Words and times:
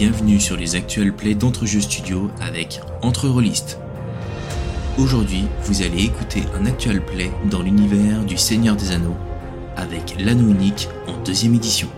bienvenue 0.00 0.40
sur 0.40 0.56
les 0.56 0.76
actuels 0.76 1.12
plays 1.12 1.34
d'Entrejeux 1.34 1.82
Studio 1.82 2.30
avec 2.40 2.80
Entre 3.02 3.28
Rollistes. 3.28 3.78
Aujourd'hui, 4.98 5.44
vous 5.64 5.82
allez 5.82 6.04
écouter 6.04 6.42
un 6.58 6.64
actual 6.64 7.04
play 7.04 7.30
dans 7.50 7.60
l'univers 7.60 8.24
du 8.24 8.38
Seigneur 8.38 8.76
des 8.76 8.92
Anneaux 8.92 9.18
avec 9.76 10.14
l'anneau 10.18 10.54
unique 10.54 10.88
en 11.06 11.22
deuxième 11.22 11.54
édition. 11.54 11.90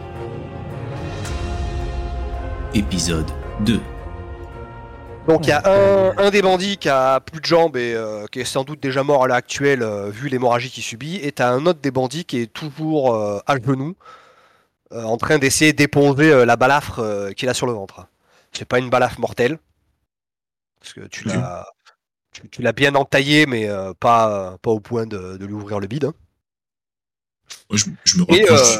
Épisode 2.74 3.30
2. 3.60 3.78
Donc 5.28 5.46
il 5.46 5.50
y 5.50 5.52
a 5.52 5.62
un, 6.18 6.30
des 6.30 6.42
bandits 6.42 6.78
qui 6.78 6.88
a 6.88 7.20
plus 7.20 7.40
de 7.40 7.46
jambes 7.46 7.76
et 7.76 7.94
euh, 7.94 8.26
qui 8.32 8.40
est 8.40 8.44
sans 8.44 8.64
doute 8.64 8.82
déjà 8.82 9.04
mort 9.04 9.22
à 9.22 9.28
l'heure 9.28 9.36
actuelle 9.36 9.84
euh, 9.84 10.10
vu 10.10 10.28
l'hémorragie 10.28 10.70
qu'il 10.70 10.82
subit, 10.82 11.20
et 11.22 11.30
t'as 11.30 11.52
un 11.52 11.66
autre 11.66 11.78
des 11.80 11.92
bandits 11.92 12.24
qui 12.24 12.38
est 12.38 12.52
toujours 12.52 13.14
euh, 13.14 13.38
à 13.46 13.58
genoux 13.64 13.94
euh, 14.92 15.04
en 15.04 15.16
train 15.16 15.38
d'essayer 15.38 15.72
d'éponger 15.72 16.30
euh, 16.32 16.44
la 16.44 16.56
balafre 16.56 16.98
euh, 17.00 17.32
qu'il 17.32 17.48
a 17.48 17.54
sur 17.54 17.66
le 17.66 17.72
ventre. 17.72 18.06
C'est 18.52 18.64
pas 18.66 18.78
une 18.78 18.90
balafre 18.90 19.20
mortelle 19.20 19.58
parce 20.80 20.92
que 20.92 21.00
tu 21.06 21.24
Ok. 21.24 21.28
l'as 21.28 21.66
tu, 22.32 22.48
tu 22.48 22.62
l'as 22.62 22.72
bien 22.72 22.94
entaillé 22.94 23.46
mais 23.46 23.68
pas, 24.00 24.58
pas 24.62 24.70
au 24.70 24.80
point 24.80 25.06
de, 25.06 25.36
de 25.36 25.46
lui 25.46 25.54
ouvrir 25.54 25.80
le 25.80 25.86
bide. 25.86 26.06
hein. 26.06 26.14
Je, 27.70 27.86
je 28.04 28.18
me 28.18 28.24
Et 28.28 28.40
rapproche, 28.44 28.78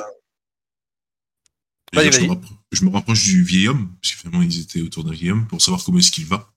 vas-y, 1.95 2.11
je, 2.11 2.21
me 2.21 2.27
vas-y. 2.27 2.29
rappro- 2.29 2.57
je 2.73 2.85
me 2.85 2.91
rapproche 2.91 3.23
du 3.24 3.43
vieil 3.45 3.69
homme, 3.69 3.95
parce 4.01 4.15
que 4.15 4.19
finalement 4.21 4.43
ils 4.43 4.60
étaient 4.60 4.80
autour 4.80 5.05
d'un 5.05 5.13
vieil 5.13 5.30
homme, 5.33 5.47
pour 5.47 5.60
savoir 5.60 5.83
comment 5.85 5.99
est-ce 5.99 6.10
qu'il 6.10 6.27
va. 6.27 6.52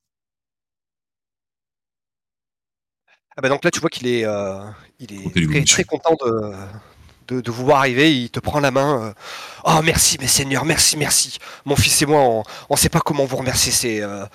Ah 3.38 3.42
bah 3.42 3.50
donc 3.50 3.64
là 3.66 3.72
tu 3.72 3.80
vois 3.81 3.90
qu'il 3.90 4.08
est, 4.08 4.26
euh, 4.26 4.64
il 5.00 5.12
est 5.14 5.67
très 5.67 5.84
content 5.84 6.16
de, 6.26 6.52
de, 7.28 7.52
vous 7.52 7.66
voir 7.66 7.80
arriver, 7.80 8.16
il 8.16 8.30
te 8.30 8.40
prend 8.40 8.60
la 8.60 8.72
main. 8.72 9.02
euh, 9.02 9.14
oh 9.66 9.82
merci 9.84 10.18
mes 10.20 10.28
seigneurs, 10.28 10.66
merci, 10.66 10.98
merci. 10.98 11.38
Mon 11.66 11.76
fils 11.76 12.02
et 12.02 12.06
moi, 12.06 12.22
on 12.22 12.44
ne 12.70 12.76
sait 12.78 12.90
pas 12.90 13.00
comment 13.00 13.26
vous 13.26 13.38
remercier. 13.38 13.72
C'est, 13.72 14.02
euh, 14.02 14.26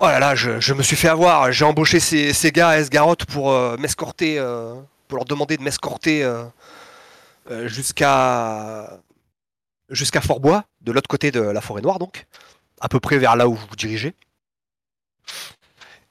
Oh 0.00 0.06
là 0.06 0.20
là, 0.20 0.36
je, 0.36 0.72
me 0.74 0.82
suis 0.84 0.94
fait 0.94 1.08
avoir. 1.08 1.50
J'ai 1.50 1.64
embauché 1.64 1.98
ces, 1.98 2.52
gars 2.52 2.68
à 2.68 2.78
Esgarotte 2.78 3.24
pour 3.24 3.50
euh, 3.50 3.76
m'escorter, 3.78 4.38
pour 5.08 5.18
leur 5.18 5.24
demander 5.24 5.56
de 5.56 5.62
m'escorter 5.62 6.24
jusqu'à 7.64 9.00
jusqu'à 9.90 10.20
Fort-Bois, 10.20 10.64
de 10.82 10.92
l'autre 10.92 11.08
côté 11.08 11.30
de 11.30 11.40
la 11.40 11.60
forêt 11.60 11.82
noire 11.82 11.98
donc, 11.98 12.26
à 12.80 12.88
peu 12.88 13.00
près 13.00 13.18
vers 13.18 13.36
là 13.36 13.48
où 13.48 13.54
vous 13.54 13.66
vous 13.68 13.76
dirigez. 13.76 14.14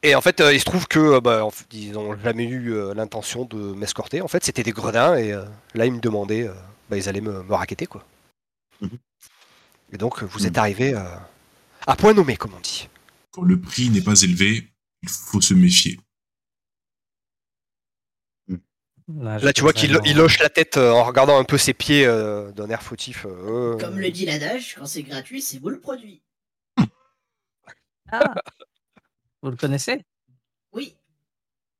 Et 0.07 0.15
en 0.15 0.21
fait, 0.21 0.39
euh, 0.39 0.53
il 0.53 0.59
se 0.61 0.63
trouve 0.63 0.87
que 0.87 0.99
euh, 0.99 1.19
bah, 1.19 1.45
ils 1.73 1.91
n'ont 1.91 2.17
jamais 2.17 2.45
eu 2.45 2.71
euh, 2.73 2.93
l'intention 2.93 3.43
de 3.43 3.57
m'escorter. 3.57 4.21
En 4.21 4.29
fait, 4.29 4.41
c'était 4.45 4.63
des 4.63 4.71
gredins 4.71 5.17
et 5.17 5.33
euh, 5.33 5.43
là, 5.73 5.85
ils 5.85 5.91
me 5.91 5.99
demandaient, 5.99 6.47
euh, 6.47 6.53
bah, 6.89 6.95
ils 6.95 7.09
allaient 7.09 7.19
me, 7.19 7.43
me 7.43 7.53
raqueter 7.53 7.87
quoi. 7.87 8.05
Mhm. 8.79 8.97
Et 9.91 9.97
donc, 9.97 10.23
vous 10.23 10.39
Mhm. 10.39 10.45
êtes 10.47 10.57
arrivé 10.57 10.93
euh, 10.93 11.03
à 11.85 11.97
point 11.97 12.13
nommé, 12.13 12.37
comme 12.37 12.53
on 12.55 12.59
dit. 12.61 12.87
Quand 13.31 13.41
le 13.41 13.59
prix 13.59 13.89
n'est 13.89 14.01
pas 14.01 14.21
élevé, 14.21 14.69
il 15.03 15.09
faut 15.09 15.41
se 15.41 15.53
méfier. 15.53 15.99
Là, 19.19 19.51
tu 19.53 19.61
vois 19.61 19.73
qu'il 19.73 19.99
il 20.05 20.19
hoche 20.19 20.39
la 20.39 20.49
tête 20.49 20.77
euh, 20.77 20.91
en 20.91 21.03
regardant 21.03 21.37
un 21.39 21.43
peu 21.45 21.57
ses 21.57 21.73
pieds 21.73 22.05
euh, 22.05 22.51
d'un 22.51 22.69
air 22.69 22.81
fautif. 22.81 23.25
euh, 23.25 23.77
Comme 23.77 23.99
le 23.99 24.09
dit 24.09 24.25
l'adage, 24.25 24.75
quand 24.77 24.85
c'est 24.85 25.03
gratuit, 25.03 25.41
c'est 25.41 25.59
vous 25.59 25.69
le 25.69 25.79
produit. 25.79 26.21
Ah 28.11 28.33
Vous 29.41 29.51
le 29.51 29.57
connaissez? 29.57 30.03
Oui. 30.71 30.95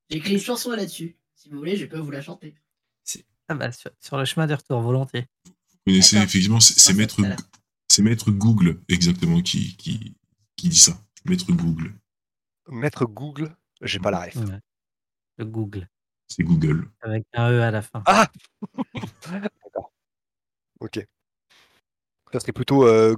J'ai 0.09 0.17
écrit 0.17 0.33
une 0.33 0.39
chanson 0.39 0.71
là-dessus. 0.71 1.17
Si 1.35 1.49
vous 1.49 1.57
voulez, 1.57 1.75
je 1.75 1.85
peux 1.85 1.99
vous 1.99 2.11
la 2.11 2.21
chanter. 2.21 2.55
Ah 3.49 3.55
bah 3.55 3.71
sur, 3.71 3.89
sur 3.99 4.17
le 4.17 4.25
chemin 4.25 4.45
du 4.45 4.53
retour 4.53 4.81
volontiers. 4.81 5.25
Vous 5.45 5.53
connaissez 5.85 6.17
effectivement, 6.17 6.59
c'est 6.59 6.93
maître, 6.93 7.21
c'est 7.87 8.29
Google 8.29 8.81
exactement 8.89 9.41
qui, 9.41 9.77
qui, 9.77 10.17
qui 10.57 10.67
dit 10.67 10.77
ça. 10.77 11.01
Maître 11.23 11.51
Google, 11.53 11.93
Maître 12.69 13.05
Google, 13.05 13.55
j'ai 13.81 13.99
pas 13.99 14.11
la 14.11 14.25
ref. 14.25 14.35
Ouais. 14.35 14.59
Le 15.37 15.45
Google. 15.45 15.87
c'est 16.27 16.43
Google. 16.43 16.89
Avec 17.01 17.25
un 17.33 17.51
E 17.51 17.61
à 17.61 17.71
la 17.71 17.81
fin. 17.81 18.03
Ah 18.05 18.29
D'accord. 19.31 19.93
Ok. 20.81 21.05
Ça 22.33 22.39
serait 22.41 22.51
plutôt 22.51 22.85
euh, 22.85 23.15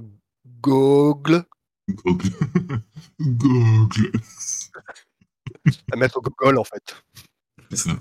Google. 0.60 1.44
Google. 1.94 2.30
Google. 3.20 4.12
À 5.92 5.96
Maître 5.96 6.20
Google 6.20 6.58
en 6.58 6.64
fait. 6.64 7.04
C'est 7.70 7.76
ça. 7.76 7.92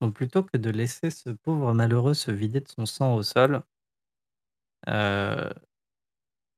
Donc 0.00 0.14
plutôt 0.14 0.42
que 0.42 0.56
de 0.56 0.70
laisser 0.70 1.10
ce 1.10 1.30
pauvre 1.30 1.72
malheureux 1.72 2.14
se 2.14 2.30
vider 2.30 2.60
de 2.60 2.68
son 2.68 2.86
sang 2.86 3.14
au 3.14 3.22
sol, 3.22 3.62
euh, 4.88 5.50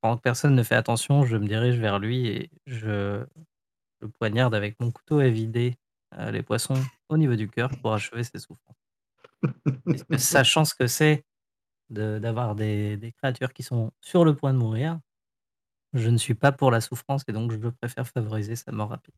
pendant 0.01 0.17
que 0.17 0.23
personne 0.23 0.55
ne 0.55 0.63
fait 0.63 0.75
attention, 0.75 1.25
je 1.25 1.37
me 1.37 1.47
dirige 1.47 1.79
vers 1.79 1.99
lui 1.99 2.27
et 2.27 2.51
je 2.67 3.25
le 4.01 4.09
poignarde 4.19 4.55
avec 4.55 4.79
mon 4.81 4.91
couteau 4.91 5.19
à 5.19 5.29
vider 5.29 5.77
euh, 6.15 6.31
les 6.31 6.43
poissons 6.43 6.81
au 7.09 7.17
niveau 7.17 7.37
du 7.37 7.49
cœur 7.49 7.71
pour 7.81 7.93
achever 7.93 8.25
ses 8.25 8.39
souffrances. 8.39 8.77
Sachant 10.19 10.65
ce 10.65 10.75
que 10.75 10.87
c'est 10.87 11.25
de- 11.91 12.19
d'avoir 12.19 12.55
des, 12.55 12.97
des 12.97 13.13
créatures 13.13 13.53
qui 13.53 13.63
sont 13.63 13.93
sur 14.01 14.25
le 14.25 14.35
point 14.35 14.53
de 14.53 14.59
mourir, 14.59 14.99
je 15.95 16.09
ne 16.11 16.19
suis 16.19 16.35
pas 16.35 16.53
pour 16.53 16.71
la 16.71 16.81
souffrance 16.81 17.23
et 17.29 17.33
donc 17.33 17.51
je 17.53 17.69
préfère 17.69 18.07
favoriser 18.07 18.57
sa 18.57 18.73
mort 18.73 18.91
rapide. 18.91 19.15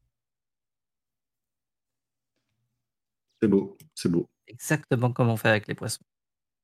C'est 3.43 3.49
beau, 3.49 3.77
c'est 3.95 4.09
beau. 4.11 4.29
Exactement 4.47 5.13
comme 5.13 5.29
on 5.29 5.37
fait 5.37 5.49
avec 5.49 5.67
les 5.67 5.75
poissons. 5.75 6.03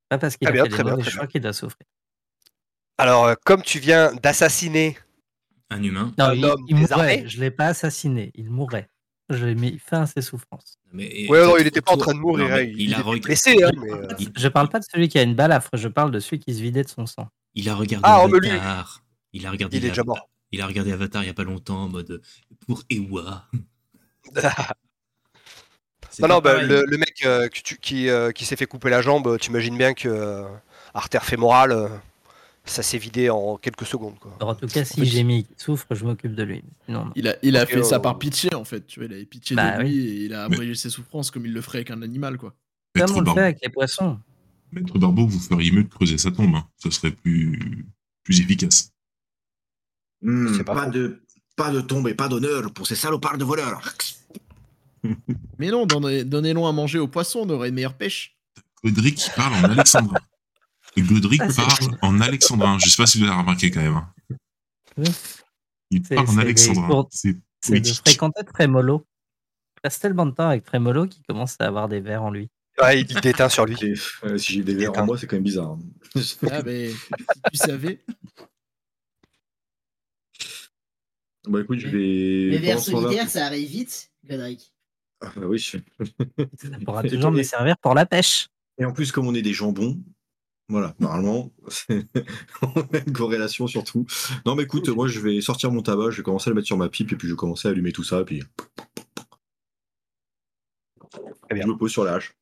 Pas 0.09 0.19
parce 0.19 0.37
qu'il 0.37 0.47
Très 0.47 0.53
a 0.59 0.63
bien, 0.63 0.65
fait 0.65 0.83
très 0.83 0.85
des 0.85 1.11
bien, 1.11 1.27
qu'il 1.27 1.41
doit 1.41 1.53
souffrir. 1.53 1.87
Alors, 2.99 3.25
euh, 3.27 3.35
comme 3.45 3.63
tu 3.63 3.79
viens 3.79 4.15
d'assassiner 4.15 4.97
Un 5.71 5.83
humain. 5.83 6.13
Non, 6.19 6.27
Un 6.27 6.35
il, 6.35 6.45
homme 6.45 6.65
il 6.69 6.77
mourrait. 6.77 7.27
Je 7.27 7.39
ne 7.39 7.43
l'ai 7.43 7.51
pas 7.51 7.67
assassiné. 7.67 8.31
Il 8.35 8.51
mourrait. 8.51 8.89
Je 9.31 9.45
lui 9.45 9.53
ai 9.53 9.55
mis 9.55 9.79
fin 9.79 10.03
à 10.03 10.07
ses 10.07 10.23
souffrances. 10.23 10.79
Mais, 10.97 11.27
Ouais, 11.29 11.45
non, 11.45 11.57
il 11.59 11.67
était 11.67 11.81
pas 11.83 11.93
en 11.93 11.97
train 11.99 12.15
de 12.15 12.19
mourir. 12.19 12.49
non, 12.49 12.55
hein, 12.55 12.63
Il, 12.63 12.81
il, 12.81 12.95
a 12.95 12.99
était 13.01 13.09
reg- 13.09 13.23
blessé. 13.23 13.63
hein, 13.63 13.71
mais, 13.81 13.93
euh, 13.93 14.09
Je 14.37 14.49
parle 14.49 14.69
pas 14.69 14.79
de 14.81 14.85
celui 14.91 15.09
qui 15.09 15.19
a 15.19 15.23
une 15.23 15.35
balafre, 15.35 15.69
je 15.75 15.89
parle 15.89 16.11
de 16.11 16.19
celui 16.21 16.39
qui 16.39 16.55
se 16.55 16.61
vidait 16.63 16.83
de 16.85 16.89
son 16.89 17.05
sang. 17.07 17.29
il 17.55 17.69
a 17.69 17.75
regardé 17.75 18.03
Ah, 18.09 18.23
oh, 18.25 18.29
lui- 18.39 18.51
Avatar. 18.51 19.03
Il 19.33 19.47
a 19.47 19.51
regardé 19.51 19.77
il 19.77 19.85
est 19.85 19.89
déjà 19.91 20.01
Avatar- 20.03 20.17
mort. 20.17 20.29
Il 20.53 20.61
a 20.63 20.67
regardé 20.67 20.93
Avatar 20.93 21.23
il 21.23 21.27
y 21.27 21.31
a 21.31 21.35
pas 21.35 21.45
longtemps 21.45 21.83
en 21.85 21.89
mode 21.89 22.23
pour 22.67 22.83
Ewa. 22.91 23.45
Non, 26.19 26.29
non, 26.29 26.39
bah, 26.41 26.63
le, 26.63 26.83
le 26.87 26.97
mec 26.97 27.23
euh, 27.27 27.47
qui, 27.49 28.09
euh, 28.09 28.33
qui 28.33 28.47
s'est 28.47 28.57
fait 28.57 28.65
couper 28.67 28.89
la 28.89 29.03
jambe, 29.03 29.37
tu 29.39 29.51
imagines 29.51 29.77
bien 29.77 29.93
que 29.93 30.09
euh, 30.09 30.45
artère 30.95 31.25
fémorale, 31.27 31.73
euh, 31.73 31.89
ça 32.67 32.83
s'est 32.83 32.99
vidé 32.99 33.31
en 33.31 33.57
quelques 33.57 33.87
secondes. 33.87 34.19
Quoi. 34.19 34.33
Alors, 34.41 34.51
en 34.51 34.55
tout 34.55 34.67
cas, 34.67 34.85
si 34.85 35.01
fait, 35.01 35.07
j'ai 35.07 35.23
mis 35.23 35.45
qu'il 35.45 35.57
souffre, 35.59 35.87
je 35.95 36.05
m'occupe 36.05 36.35
de 36.35 36.43
lui. 36.43 36.63
Non. 36.89 37.11
Il 37.17 37.29
a, 37.29 37.37
il 37.43 37.57
a 37.57 37.65
fait 37.67 37.83
ça 37.83 37.97
euh, 37.97 37.99
par 38.01 38.19
pitié 38.19 38.55
en 38.55 38.65
fait, 38.65 38.87
tu 38.87 39.01
vois, 39.01 39.07
il 39.09 39.15
avait 39.15 39.25
pitié 39.25 39.55
Bah 39.57 39.79
de 39.79 39.83
lui 39.83 39.89
oui. 39.93 39.99
et 40.09 40.25
il 40.27 40.35
a 40.35 40.45
abrégé 40.45 40.75
ses 40.75 40.91
souffrances 40.91 41.31
comme 41.31 41.47
il 41.47 41.53
le 41.53 41.61
ferait 41.61 41.79
avec 41.79 41.91
un 41.91 42.03
animal 42.03 42.39
quoi. 42.39 42.55
Maître, 42.95 43.07
Comme 43.09 43.17
on 43.17 43.21
le 43.21 43.25
Barbeau, 43.27 43.41
fait 43.41 43.45
avec 43.45 43.59
les 43.63 43.69
poissons. 43.71 44.19
Maître 44.73 44.99
Barbeau, 44.99 45.27
vous 45.27 45.39
feriez 45.39 45.71
mieux 45.71 45.85
de 45.85 45.89
creuser 45.89 46.19
sa 46.19 46.31
tombe. 46.31 46.55
hein. 46.57 46.67
Ce 46.79 46.91
serait 46.91 47.13
plus, 47.13 47.87
plus 48.25 48.41
efficace. 48.41 48.91
C'est 50.23 50.65
pas 50.65 50.75
pas, 50.75 50.87
de, 50.91 51.23
pas 51.57 51.71
de 51.71 51.81
tombe 51.81 52.09
et 52.09 52.15
pas 52.15 52.29
d'honneur 52.29 52.73
pour 52.73 52.87
ces 52.87 52.97
salopards 52.97 53.39
de 53.39 53.45
voleurs. 53.45 53.81
Mais 55.59 55.71
non, 55.71 55.87
donnez- 55.87 56.25
donnez-leur 56.25 56.67
à 56.67 56.73
manger 56.73 56.99
aux 56.99 57.07
poissons, 57.07 57.41
on 57.47 57.51
aurait 57.51 57.69
une 57.69 57.75
meilleure 57.77 57.95
pêche. 57.97 58.37
Godric 58.83 59.31
parle 59.37 59.55
en 59.55 59.71
alexandrin. 59.71 60.19
Godric 61.03 61.41
Ah, 61.43 61.49
parle 61.55 61.99
en 62.03 62.21
alexandrin. 62.21 62.79
Je 62.79 62.89
sais 62.89 62.97
pas 62.97 63.07
si 63.07 63.19
vous 63.19 63.25
l'avez 63.27 63.39
remarqué 63.39 63.71
quand 63.71 63.81
même. 63.83 63.95
hein. 63.97 64.13
Il 65.91 66.03
parle 66.03 66.29
en 66.29 66.39
alexandrin. 66.39 67.07
C'est 67.13 67.81
de 67.81 67.89
fréquenter 67.89 68.45
Trémolo. 68.45 69.07
Il 69.79 69.81
passe 69.83 69.99
tellement 70.01 70.27
de 70.27 70.31
temps 70.33 70.49
avec 70.49 70.65
Trémolo 70.65 71.07
qu'il 71.07 71.23
commence 71.27 71.57
à 71.61 71.65
avoir 71.67 71.89
des 71.89 72.01
vers 72.01 72.23
en 72.23 72.31
lui. 72.31 72.49
Ouais, 72.81 73.01
il, 73.01 73.07
déteint 73.21 73.49
sur 73.49 73.65
lui. 73.65 73.77
Euh, 74.25 74.37
si 74.39 74.53
j'ai 74.55 74.63
des 74.63 74.75
verres 74.75 74.97
en 74.99 75.07
moi, 75.07 75.17
c'est 75.17 75.27
quand 75.27 75.37
même 75.37 75.43
bizarre. 75.43 75.71
hein. 75.73 75.79
Ah 76.51 76.63
mais 76.63 76.91
si 76.91 76.97
tu 77.53 77.57
savais. 77.57 78.05
Bon, 81.49 81.59
écoute, 81.63 81.79
je 81.79 81.89
vais. 81.89 81.99
Les 81.99 82.59
vers 82.59 82.79
solidaires, 82.81 83.29
ça 83.31 83.47
arrive 83.47 83.69
vite, 83.71 84.11
Godric. 84.29 84.73
Ah, 85.21 85.33
bah 85.37 85.47
oui, 85.47 85.59
je- 85.59 85.79
Ça 86.61 86.79
pourra 86.85 87.03
toujours 87.09 87.31
me 87.31 87.43
servir 87.43 87.79
pour 87.79 87.95
la 87.95 88.05
pêche. 88.05 88.49
Et 88.79 88.85
en 88.85 88.93
plus, 88.93 89.13
comme 89.13 89.27
on 89.27 89.35
est 89.35 89.43
des 89.43 89.55
jambons, 89.55 89.99
voilà, 90.69 90.95
normalement, 90.99 91.53
on 92.63 92.81
a 92.81 92.99
une 93.07 93.13
corrélation 93.13 93.67
sur 93.69 93.85
tout. 93.85 94.05
Non, 94.45 94.55
mais 94.57 94.65
écoute, 94.65 94.89
moi, 94.89 95.07
je 95.07 95.21
vais 95.21 95.41
sortir 95.41 95.71
mon 95.71 95.83
tabac, 95.83 96.11
je 96.11 96.17
vais 96.19 96.23
commencer 96.25 96.49
à 96.49 96.51
le 96.51 96.57
mettre 96.57 96.67
sur 96.67 96.77
ma 96.77 96.89
pipe, 96.89 97.13
et 97.13 97.17
puis 97.17 97.29
je 97.29 97.35
vais 97.35 97.37
commencer 97.39 97.69
à 97.69 97.71
allumer 97.71 97.93
tout 97.93 98.05
ça, 98.05 98.21
et 98.21 98.25
puis. 98.25 98.43
Très 101.11 101.55
bien. 101.55 101.65
Je 101.65 101.69
me 101.69 101.77
pose 101.77 101.91
sur 101.93 102.05
la 102.05 102.15
hache. 102.15 102.35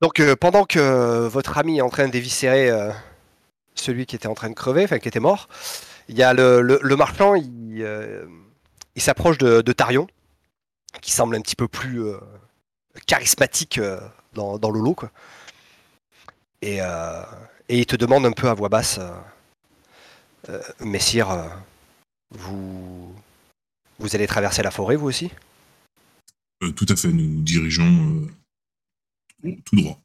Donc, 0.00 0.20
euh, 0.20 0.36
pendant 0.36 0.64
que 0.64 0.78
euh, 0.78 1.28
votre 1.28 1.58
ami 1.58 1.78
est 1.78 1.82
en 1.82 1.88
train 1.90 2.08
d'éviscérer 2.08 2.70
euh, 2.70 2.92
celui 3.74 4.06
qui 4.06 4.16
était 4.16 4.28
en 4.28 4.34
train 4.34 4.50
de 4.50 4.54
crever, 4.54 4.84
enfin 4.84 4.98
qui 4.98 5.08
était 5.08 5.20
mort, 5.20 5.48
il 6.08 6.16
y 6.16 6.22
a 6.22 6.34
le, 6.34 6.62
le- 6.62 6.80
le 6.82 6.96
marchand, 6.96 7.34
il, 7.34 7.82
euh, 7.82 8.26
il 8.96 9.02
s'approche 9.02 9.38
de, 9.38 9.62
de 9.62 9.72
Tarion, 9.72 10.06
qui 11.02 11.12
semble 11.12 11.36
un 11.36 11.40
petit 11.40 11.56
peu 11.56 11.68
plus 11.68 12.02
charismatique 13.06 13.80
dans, 14.38 14.58
dans. 14.58 14.94
Quoi. 14.94 15.10
Et, 16.62 16.80
euh, 16.80 17.22
et 17.68 17.78
il 17.78 17.86
te 17.86 17.96
demande 17.96 18.24
un 18.24 18.32
peu 18.32 18.48
à 18.48 18.54
voix 18.54 18.68
basse, 18.68 18.98
euh, 18.98 19.20
euh, 20.48 20.62
Messire, 20.80 21.28
vous, 22.30 23.14
vous 23.98 24.14
allez 24.14 24.26
traverser 24.26 24.62
la 24.62 24.70
forêt, 24.70 24.96
vous 24.96 25.08
aussi? 25.08 25.30
Euh, 26.62 26.72
tout 26.72 26.86
à 26.88 26.96
fait, 26.96 27.12
nous 27.12 27.28
nous 27.28 27.42
dirigeons 27.42 28.28
euh, 29.44 29.56
tout 29.64 29.76
droit. 29.76 30.00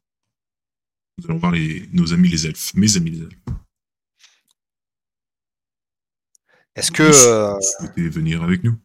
Nous 1.18 1.26
allons 1.26 1.40
voir 1.40 1.52
les, 1.52 1.88
nos 1.94 2.14
amis 2.14 2.30
les 2.30 2.46
elfes, 2.48 2.74
mes 2.76 2.98
amis 2.98 3.12
les 3.12 3.22
elfes. 3.26 3.40
Est-ce 6.76 6.92
que... 6.92 7.04
Vous 7.04 7.62
souhaitez 7.62 8.10
venir 8.10 8.44
avec 8.44 8.64
nous? 8.64 8.78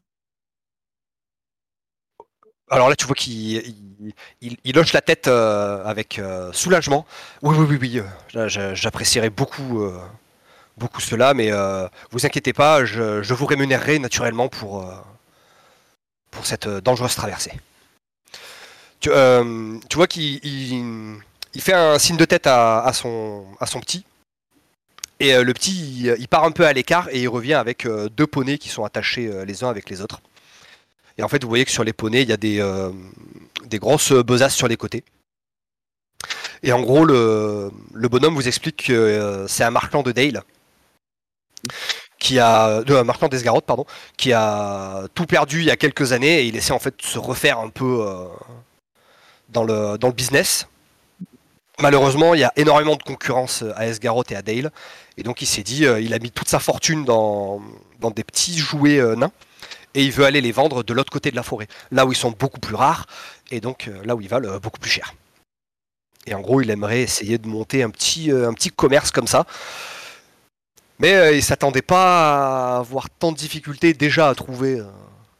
Alors 2.70 2.88
là, 2.88 2.96
tu 2.96 3.06
vois 3.06 3.14
qu'il 3.14 3.74
il, 4.40 4.78
hoche 4.78 4.92
la 4.92 5.00
tête 5.00 5.28
euh, 5.28 5.84
avec 5.84 6.18
euh, 6.18 6.52
soulagement. 6.52 7.06
Oui, 7.42 7.56
oui, 7.58 7.66
oui, 7.70 7.78
oui. 7.80 8.02
euh, 8.36 8.74
J'apprécierais 8.74 9.30
beaucoup, 9.30 9.86
beaucoup 10.76 11.00
cela, 11.00 11.34
mais 11.34 11.50
vous 12.10 12.26
inquiétez 12.26 12.52
pas, 12.52 12.84
je, 12.84 13.34
vous 13.34 13.46
rémunérerai 13.46 13.98
naturellement 13.98 14.48
pour, 14.48 14.84
cette 16.42 16.68
dangereuse 16.68 17.14
traversée. 17.14 17.52
Tu, 19.00 19.10
vois 19.10 20.06
qu'il 20.06 20.40
il, 20.44 21.18
il 21.54 21.60
fait 21.60 21.74
un 21.74 21.98
signe 21.98 22.16
de 22.16 22.24
tête 22.24 22.46
à, 22.46 22.90
son, 22.92 23.46
à 23.60 23.66
son 23.66 23.80
petit. 23.80 24.04
Et 25.20 25.36
le 25.42 25.52
petit, 25.52 26.06
il, 26.16 26.28
part 26.28 26.44
un 26.44 26.52
peu 26.52 26.64
à 26.64 26.72
l'écart 26.72 27.08
et 27.10 27.22
il 27.22 27.28
revient 27.28 27.54
avec 27.54 27.88
deux 28.16 28.26
poneys 28.26 28.58
qui 28.58 28.68
sont 28.68 28.84
attachés 28.84 29.44
les 29.44 29.64
uns 29.64 29.68
avec 29.68 29.90
les 29.90 30.00
autres. 30.00 30.20
Et 31.18 31.22
en 31.24 31.28
fait, 31.28 31.42
vous 31.42 31.48
voyez 31.48 31.64
que 31.64 31.70
sur 31.70 31.84
les 31.84 31.92
poneys, 31.92 32.22
il 32.22 32.28
y 32.28 32.32
a 32.32 32.36
des, 32.36 32.60
euh, 32.60 32.90
des 33.64 33.78
grosses 33.78 34.12
besaces 34.12 34.54
sur 34.54 34.68
les 34.68 34.76
côtés. 34.76 35.02
Et 36.62 36.72
en 36.72 36.80
gros, 36.80 37.04
le, 37.04 37.70
le 37.92 38.08
bonhomme 38.08 38.34
vous 38.34 38.46
explique 38.46 38.84
que 38.86 38.92
euh, 38.92 39.46
c'est 39.48 39.64
un 39.64 39.70
marquand 39.70 40.02
de 40.02 40.12
Dale, 40.12 40.42
qui 42.20 42.38
a, 42.38 42.82
un 42.86 43.04
marquand 43.04 43.28
d'Esgarotte, 43.28 43.66
pardon, 43.66 43.84
qui 44.16 44.32
a 44.32 45.06
tout 45.14 45.26
perdu 45.26 45.60
il 45.60 45.66
y 45.66 45.70
a 45.70 45.76
quelques 45.76 46.12
années 46.12 46.40
et 46.40 46.46
il 46.46 46.56
essaie 46.56 46.72
en 46.72 46.78
fait 46.78 46.96
de 46.96 47.04
se 47.04 47.18
refaire 47.18 47.58
un 47.58 47.68
peu 47.68 48.06
euh, 48.06 48.24
dans, 49.48 49.64
le, 49.64 49.98
dans 49.98 50.08
le 50.08 50.14
business. 50.14 50.68
Malheureusement, 51.80 52.34
il 52.34 52.40
y 52.40 52.44
a 52.44 52.52
énormément 52.56 52.96
de 52.96 53.02
concurrence 53.02 53.64
à 53.76 53.86
Esgarotte 53.86 54.32
et 54.32 54.36
à 54.36 54.42
Dale. 54.42 54.72
Et 55.16 55.22
donc 55.22 55.42
il 55.42 55.46
s'est 55.46 55.62
dit, 55.62 55.84
il 55.84 56.12
a 56.12 56.18
mis 56.18 56.32
toute 56.32 56.48
sa 56.48 56.58
fortune 56.58 57.04
dans, 57.04 57.62
dans 58.00 58.10
des 58.10 58.24
petits 58.24 58.58
jouets 58.58 59.00
nains 59.16 59.30
et 59.94 60.04
il 60.04 60.12
veut 60.12 60.24
aller 60.24 60.40
les 60.40 60.52
vendre 60.52 60.82
de 60.82 60.92
l'autre 60.92 61.10
côté 61.10 61.30
de 61.30 61.36
la 61.36 61.42
forêt, 61.42 61.68
là 61.90 62.06
où 62.06 62.12
ils 62.12 62.16
sont 62.16 62.30
beaucoup 62.30 62.60
plus 62.60 62.74
rares 62.74 63.06
et 63.50 63.60
donc 63.60 63.88
euh, 63.88 64.04
là 64.04 64.14
où 64.14 64.20
ils 64.20 64.28
valent 64.28 64.48
euh, 64.48 64.58
beaucoup 64.58 64.78
plus 64.78 64.90
cher. 64.90 65.14
Et 66.26 66.34
en 66.34 66.40
gros, 66.40 66.60
il 66.60 66.70
aimerait 66.70 67.00
essayer 67.00 67.38
de 67.38 67.48
monter 67.48 67.82
un 67.82 67.90
petit, 67.90 68.30
euh, 68.30 68.52
commerce 68.76 69.10
comme 69.10 69.26
ça. 69.26 69.46
Mais 70.98 71.36
il 71.36 71.42
s'attendait 71.44 71.80
pas 71.80 72.74
à 72.74 72.78
avoir 72.78 73.08
tant 73.08 73.30
de 73.30 73.36
difficultés 73.36 73.94
déjà 73.94 74.28
à 74.28 74.34
trouver 74.34 74.82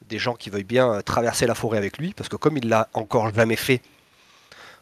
des 0.08 0.18
gens 0.18 0.34
qui 0.34 0.50
veuillent 0.50 0.62
bien 0.62 1.02
traverser 1.02 1.48
la 1.48 1.56
forêt 1.56 1.78
avec 1.78 1.98
lui, 1.98 2.14
parce 2.14 2.28
que 2.28 2.36
comme 2.36 2.56
il 2.56 2.68
l'a 2.68 2.88
encore 2.94 3.34
jamais 3.34 3.56
fait, 3.56 3.82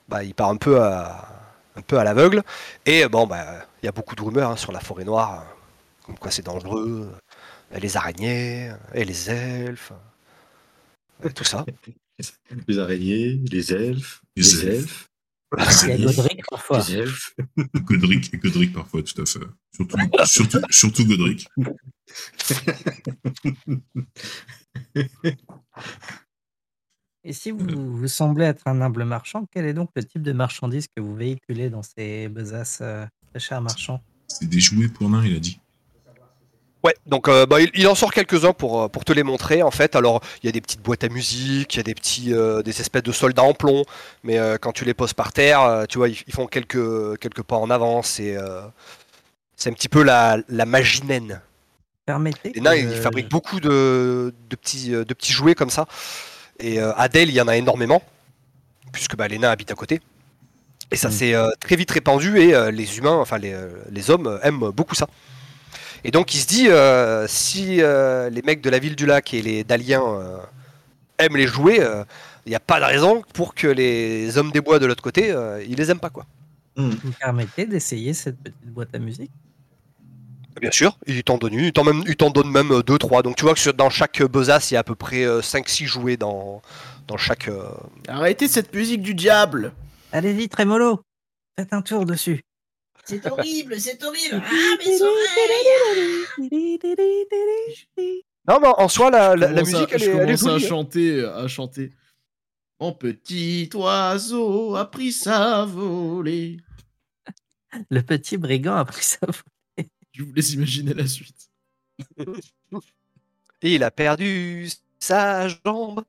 bah, 0.07 0.23
il 0.23 0.35
part 0.35 0.51
un 0.51 0.59
peu 0.59 0.83
à, 0.83 1.29
un 1.77 1.81
peu 1.81 1.99
à 1.99 2.05
l'aveugle. 2.05 2.43
Et 2.85 3.09
bon, 3.09 3.27
bah, 3.27 3.47
il 3.83 3.87
y 3.87 3.89
a 3.89 3.93
beaucoup 3.93 4.15
de 4.15 4.23
rumeurs 4.23 4.51
hein, 4.51 4.57
sur 4.57 4.71
la 4.71 4.81
forêt 4.81 5.05
noire, 5.05 5.47
comme 6.05 6.19
quoi 6.19 6.31
c'est 6.31 6.45
dangereux, 6.45 7.11
les 7.81 7.97
araignées, 7.97 8.73
et 8.95 9.05
les 9.05 9.31
elfes, 9.31 9.93
euh, 11.25 11.31
tout 11.31 11.45
ça. 11.45 11.65
Les 12.67 12.79
araignées, 12.79 13.39
les 13.53 13.75
elfes, 13.75 14.23
Les 14.37 14.43
les, 14.43 14.67
elfes. 14.69 15.11
elfes, 15.59 15.83
Il 15.83 15.89
y 15.89 15.93
a 16.09 16.13
Godric 16.15 16.41
parfois. 16.49 16.79
les 16.79 16.95
elfes. 16.95 17.35
Godric 17.75 18.33
et 18.33 18.39
Godric 18.39 18.73
parfois, 18.73 19.03
tout 19.03 19.21
à 19.21 19.27
fait. 19.27 19.41
Surtout, 19.75 19.99
surtout, 20.25 20.61
surtout 20.71 21.05
Godric. 21.05 21.47
Et 27.25 27.33
si 27.33 27.51
vous, 27.51 27.97
vous 27.99 28.09
semblez 28.09 28.45
être 28.45 28.67
un 28.67 28.81
humble 28.81 29.05
marchand, 29.05 29.47
quel 29.51 29.67
est 29.67 29.75
donc 29.75 29.91
le 29.97 30.05
type 30.05 30.23
de 30.23 30.33
marchandise 30.33 30.87
que 30.89 31.03
vous 31.03 31.15
véhiculez 31.15 31.69
dans 31.71 31.83
ces 31.83 32.29
besaces 32.29 32.79
euh, 32.81 33.05
de 33.35 33.39
chers 33.39 33.61
marchands? 33.61 34.01
C'est 34.29 34.47
des 34.49 34.61
jouets 34.61 34.89
pour 34.89 35.11
nains, 35.11 35.25
il 35.25 35.37
a 35.37 35.41
dit. 35.41 35.61
Ouais, 36.87 36.95
donc 37.05 37.27
euh, 37.27 37.47
bah, 37.47 37.61
il, 37.61 37.69
il 37.75 37.89
en 37.89 37.97
sort 37.97 38.13
quelques-uns 38.13 38.53
pour, 38.53 38.81
euh, 38.83 38.89
pour 38.89 39.05
te 39.05 39.13
les 39.13 39.25
montrer 39.25 39.61
en 39.65 39.73
fait. 39.73 39.97
Alors 39.97 40.21
il 40.41 40.47
y 40.47 40.49
a 40.49 40.53
des 40.53 40.61
petites 40.61 40.83
boîtes 40.83 41.03
à 41.03 41.09
musique, 41.09 41.75
il 41.75 41.79
y 41.79 41.81
a 41.81 41.83
des 41.83 41.97
petits 41.97 42.33
euh, 42.33 42.63
des 42.63 42.81
espèces 42.81 43.03
de 43.03 43.11
soldats 43.11 43.43
en 43.43 43.55
plomb, 43.55 43.83
mais 44.23 44.39
euh, 44.39 44.57
quand 44.57 44.71
tu 44.71 44.85
les 44.85 44.95
poses 44.95 45.13
par 45.13 45.33
terre, 45.33 45.87
tu 45.89 45.99
vois, 45.99 46.09
ils, 46.09 46.17
ils 46.29 46.33
font 46.33 46.47
quelques, 46.47 47.19
quelques 47.19 47.43
pas 47.43 47.57
en 47.57 47.71
avance 47.71 48.21
et 48.21 48.37
c'est 49.57 49.71
un 49.71 49.73
petit 49.73 49.89
peu 49.89 50.05
la, 50.05 50.39
la 50.49 50.65
magie 50.65 51.03
naine. 51.05 51.41
Permettez 52.05 52.53
Les 52.55 52.61
nains, 52.61 52.77
ils 52.77 52.89
fabriquent 52.95 53.31
beaucoup 53.31 53.59
de, 53.59 54.33
de 54.49 54.55
petits, 54.57 54.91
de 54.91 55.15
petits 55.15 55.33
jouets 55.33 55.57
comme 55.57 55.71
ça. 55.71 55.87
Et 56.61 56.79
à 56.79 57.09
il 57.13 57.31
y 57.33 57.41
en 57.41 57.49
a 57.49 57.57
énormément, 57.57 58.01
puisque 58.93 59.17
bah, 59.17 59.27
les 59.27 59.39
nains 59.39 59.51
habitent 59.51 59.73
à 59.73 59.75
côté. 59.75 60.01
Et 60.93 60.97
ça 60.97 61.09
Mm. 61.09 61.13
s'est 61.13 61.35
très 61.59 61.75
vite 61.75 61.91
répandu 61.91 62.39
et 62.39 62.71
les 62.71 62.99
humains, 62.99 63.17
enfin 63.17 63.39
les, 63.39 63.57
les 63.91 64.11
hommes 64.11 64.39
aiment 64.45 64.71
beaucoup 64.71 64.95
ça. 64.95 65.09
Et 66.05 66.11
donc 66.11 66.35
il 66.35 66.39
se 66.39 66.47
dit, 66.47 66.69
euh, 66.69 67.27
si 67.29 67.83
euh, 67.83 68.31
les 68.31 68.43
mecs 68.43 68.61
de 68.61 68.71
la 68.71 68.79
ville 68.79 68.97
du 68.97 69.07
lac 69.07 69.33
et 69.35 69.43
les 69.43 69.65
Daliens 69.65 70.03
euh, 70.05 70.39
aiment 71.19 71.37
les 71.37 71.47
jouets, 71.47 71.81
euh, 71.81 72.05
il 72.45 72.51
n'y 72.51 72.55
a 72.57 72.61
pas 72.61 72.79
de 72.81 72.85
raison 72.85 73.23
pour 73.35 73.55
que 73.55 73.67
les 73.67 74.39
hommes 74.39 74.53
des 74.53 74.61
bois 74.61 74.79
de 74.79 74.87
l'autre 74.87 75.03
côté, 75.03 75.31
euh, 75.31 75.63
ils 75.69 75.75
les 75.77 75.91
aiment 75.91 76.01
pas 76.01 76.11
quoi. 76.11 76.27
Hmm. 76.77 76.91
Vous 76.91 77.09
me 77.09 77.13
permettez 77.13 77.67
d'essayer 77.67 78.13
cette 78.15 78.39
petite 78.39 78.67
boîte 78.67 78.95
à 78.95 78.99
musique? 78.99 79.31
Bien 80.61 80.71
sûr, 80.71 80.97
il 81.07 81.23
t'en 81.23 81.37
donne 81.37 81.53
une, 81.55 81.65
il 81.67 81.73
t'en 81.73 81.85
même- 81.85 82.03
il 82.07 82.17
t'en 82.17 82.31
donne 82.31 82.51
même 82.51 82.71
2-3. 82.81 83.23
Donc 83.23 83.37
tu 83.37 83.45
vois 83.45 83.53
que 83.55 83.61
sur- 83.61 83.75
dans 83.75 83.91
chaque 83.91 84.23
besace, 84.23 84.71
il 84.71 84.75
y 84.75 84.77
a 84.77 84.81
à 84.81 84.85
peu 84.85 84.95
près 84.95 85.25
5-6 85.43 85.87
jouets 85.87 86.17
dans, 86.17 86.63
dans 87.09 87.17
chaque... 87.19 87.49
euh, 87.49 87.63
Arrêtez 88.09 88.49
cette 88.49 88.75
musique 88.75 89.03
du 89.03 89.15
diable 89.15 89.73
Allez-y, 90.13 90.49
Trémolo 90.49 91.01
Faites 91.59 91.73
un 91.73 91.83
tour 91.83 92.07
dessus 92.07 92.43
C'est 93.07 93.27
horrible, 93.31 93.81
c'est 93.81 94.03
horrible. 94.03 94.43
Ah, 94.45 94.77
mes 94.85 95.01
oreilles 95.03 96.25
Non, 98.49 98.59
mais 98.61 98.69
en 98.69 98.89
soi, 98.89 99.11
la, 99.11 99.37
la- 99.37 99.53
la 99.53 99.61
à- 99.61 99.63
musique, 99.63 99.89
elle 99.93 100.01
je 100.01 100.05
est, 100.11 100.15
elle 100.15 100.31
est 100.31 100.41
commence 100.41 100.65
à 100.65 100.69
chanter, 100.69 101.25
à 101.25 101.47
chanter. 101.49 101.93
Mon 102.81 102.93
petit 102.93 103.71
oiseau 103.75 104.77
a 104.77 104.91
pris 104.91 105.13
sa 105.13 105.65
volée. 105.65 106.59
Le 107.91 108.01
petit 108.03 108.37
brigand 108.37 108.77
a 108.77 108.85
pris 108.85 109.05
sa 109.05 109.19
Je 110.13 110.23
vous 110.23 110.33
laisse 110.35 110.53
imaginer 110.53 110.93
la 110.95 111.07
suite. 111.07 111.49
Il 113.63 113.83
a 113.83 113.91
perdu 113.91 114.69
sa 114.99 115.49
jambe 115.49 116.05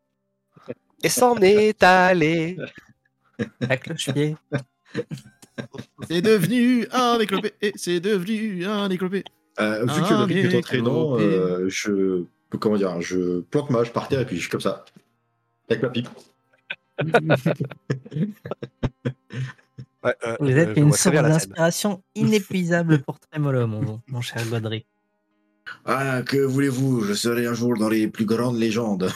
et 1.04 1.10
s'en 1.10 1.38
est 1.38 1.82
allé. 1.84 2.58
à 3.70 3.78
cloche-pied. 3.78 4.36
C'est 6.08 6.22
devenu 6.22 6.88
un 6.92 7.20
éclopé. 7.20 7.54
Et 7.62 7.74
c'est 7.76 8.00
devenu 8.00 8.66
un 8.66 8.90
éclopé. 8.90 9.24
Euh, 9.60 9.86
vu 9.86 9.92
Ah, 10.04 10.08
que 10.10 10.14
le 10.14 10.24
rythme 10.24 10.56
est 10.56 10.58
entraînant, 10.58 11.20
euh, 11.20 11.66
je 11.68 12.24
comment 12.60 12.78
dire, 12.78 13.02
je 13.02 13.42
plante 13.42 13.70
ma 13.70 13.80
hache 13.80 13.92
par 13.92 14.08
terre 14.08 14.22
et 14.22 14.26
puis 14.26 14.36
je 14.36 14.42
suis 14.42 14.50
comme 14.50 14.62
ça, 14.62 14.86
avec 15.70 15.84
ma 15.84 15.90
pipe. 15.90 16.10
Ouais, 20.04 20.16
euh, 20.26 20.36
Vous 20.40 20.52
euh, 20.52 20.58
êtes 20.58 20.78
une 20.78 20.94
source 20.94 21.16
d'inspiration 21.16 22.04
inépuisable 22.16 23.02
pour 23.02 23.20
Trémolo, 23.20 23.66
mon, 23.68 24.02
mon 24.08 24.22
cher 24.22 24.46
Godric. 24.48 24.86
Ah, 25.86 26.22
que 26.22 26.38
voulez-vous? 26.38 27.02
Je 27.04 27.14
serai 27.14 27.48
un 27.48 27.54
jour 27.54 27.76
dans 27.78 27.90
les 27.90 28.08
plus 28.08 28.26
grandes 28.26 28.58
légendes. 28.58 29.12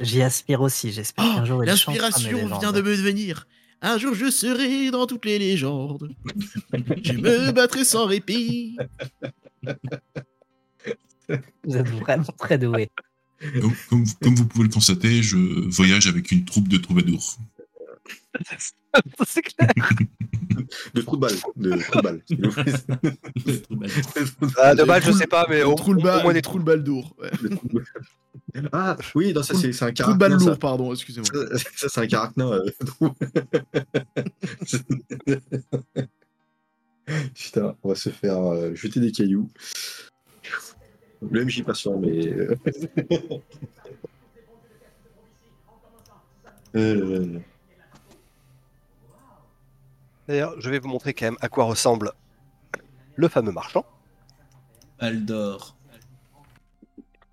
J'y 0.00 0.22
aspire 0.22 0.62
aussi, 0.62 0.90
j'espère 0.90 1.24
Oh, 1.28 1.36
qu'un 1.36 1.44
jour 1.44 1.62
L'inspiration 1.62 2.58
vient 2.58 2.72
de 2.72 2.80
me 2.80 2.96
devenir. 2.96 3.46
Un 3.82 3.98
jour 3.98 4.14
je 4.14 4.30
serai 4.30 4.90
dans 4.90 5.06
toutes 5.06 5.24
les 5.24 5.38
légendes. 5.38 6.10
je 7.02 7.12
me 7.12 7.50
battrai 7.52 7.84
sans 7.84 8.06
répit. 8.06 8.76
Vous 11.64 11.76
êtes 11.76 11.88
vraiment 11.88 12.24
très 12.38 12.58
doué. 12.58 12.90
Comme, 13.60 13.72
comme- 13.88 14.04
comme 14.22 14.34
vous 14.34 14.46
pouvez 14.46 14.64
le 14.64 14.70
constater, 14.70 15.22
je 15.22 15.36
voyage 15.70 16.06
avec 16.06 16.30
une 16.30 16.44
troupe 16.44 16.68
de 16.68 16.76
troubadours. 16.76 17.36
C'est 19.26 19.42
clair. 19.42 19.70
De 20.94 21.00
trous 21.02 21.16
de 21.16 21.28
vous 21.28 22.00
plaît. 22.00 22.22
Ah, 24.58 24.74
de 24.74 24.84
balle, 24.84 25.02
je 25.02 25.10
Trou- 25.10 25.18
sais 25.18 25.26
pas, 25.26 25.46
mais 25.48 25.62
au, 25.62 25.74
moins 26.22 26.32
des 26.32 26.42
trou 26.42 26.52
trous. 26.52 26.58
le 26.58 26.64
bal 26.64 26.84
d'our. 26.84 27.14
Ouais. 27.18 27.30
Ah, 28.72 28.96
oui, 29.14 29.32
non, 29.32 29.42
ça 29.42 29.54
c'est 29.54 29.68
un 29.82 29.92
Trou 29.92 30.12
le 30.12 30.16
bal 30.16 30.30
caractère. 30.30 30.48
lourd, 30.48 30.58
pardon, 30.58 30.92
excusez-moi. 30.92 31.28
Ça, 31.32 31.58
ça, 31.76 31.88
c'est 31.88 32.00
un 32.00 32.06
caractère. 32.06 32.48
euh. 32.48 32.64
Putain, 37.34 37.76
on 37.82 37.88
va 37.88 37.94
se 37.94 38.10
faire 38.10 38.36
euh, 38.38 38.74
jeter 38.74 39.00
des 39.00 39.10
cailloux. 39.12 39.50
Le 41.30 41.44
MJ 41.44 41.62
patient, 41.64 41.98
mais. 41.98 42.28
euh, 42.28 42.56
euh, 46.76 47.38
D'ailleurs, 50.28 50.54
je 50.60 50.70
vais 50.70 50.78
vous 50.78 50.88
montrer 50.88 51.12
quand 51.14 51.26
même 51.26 51.36
à 51.40 51.48
quoi 51.48 51.64
ressemble 51.64 52.12
le 53.16 53.28
fameux 53.28 53.52
marchand. 53.52 53.84
Aldor. 54.98 55.76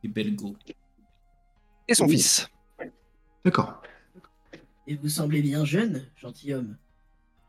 Et 0.04 0.08
Belgo. 0.08 0.56
Et 1.88 1.94
son 1.96 2.08
fils. 2.08 2.50
D'accord. 3.46 3.82
Et 4.88 4.96
vous 4.96 5.10
semblez 5.10 5.42
bien 5.42 5.66
jeune, 5.66 6.06
gentilhomme. 6.18 6.76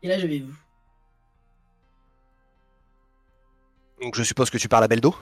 Quel 0.01 0.11
âge 0.11 0.23
avez-vous? 0.23 0.53
Donc 4.01 4.15
je 4.15 4.23
suppose 4.23 4.49
que 4.49 4.57
tu 4.57 4.69
parles 4.69 4.83
à 4.85 4.87
Beldo? 4.87 5.13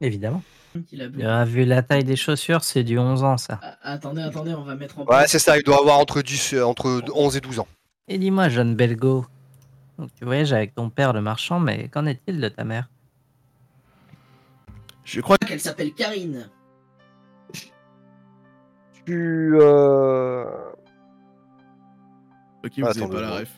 Évidemment. 0.00 0.42
Il 0.90 1.22
a 1.22 1.44
vu 1.44 1.64
la 1.64 1.82
taille 1.82 2.02
des 2.02 2.16
chaussures, 2.16 2.64
c'est 2.64 2.82
du 2.82 2.98
11 2.98 3.22
ans, 3.24 3.36
ça. 3.36 3.60
Ah, 3.62 3.76
attendez, 3.82 4.22
attendez, 4.22 4.54
on 4.54 4.64
va 4.64 4.74
mettre 4.74 4.98
en 4.98 5.02
Ouais, 5.02 5.06
place. 5.08 5.30
c'est 5.30 5.38
ça, 5.38 5.56
il 5.58 5.62
doit 5.62 5.78
avoir 5.78 5.98
entre, 5.98 6.22
10, 6.22 6.54
euh, 6.54 6.64
entre 6.64 7.02
11 7.14 7.36
et 7.36 7.40
12 7.40 7.58
ans. 7.60 7.68
Et 8.08 8.18
dis-moi, 8.18 8.48
jeune 8.48 8.74
Belgo, 8.74 9.26
donc 9.98 10.10
tu 10.14 10.24
voyages 10.24 10.52
avec 10.52 10.74
ton 10.74 10.88
père 10.90 11.12
le 11.12 11.20
marchand, 11.20 11.60
mais 11.60 11.88
qu'en 11.88 12.06
est-il 12.06 12.40
de 12.40 12.48
ta 12.48 12.64
mère? 12.64 12.88
Je 15.04 15.20
crois 15.20 15.36
qu'elle 15.38 15.60
s'appelle 15.60 15.92
Karine. 15.94 16.48
Tu... 19.04 19.56
Euh... 19.60 20.44
Ok, 22.64 22.72
vous 22.78 22.84
Ah, 22.86 22.90
avez 22.90 23.00
attends 23.02 23.08
pas 23.08 23.20
la 23.20 23.30
ref. 23.38 23.50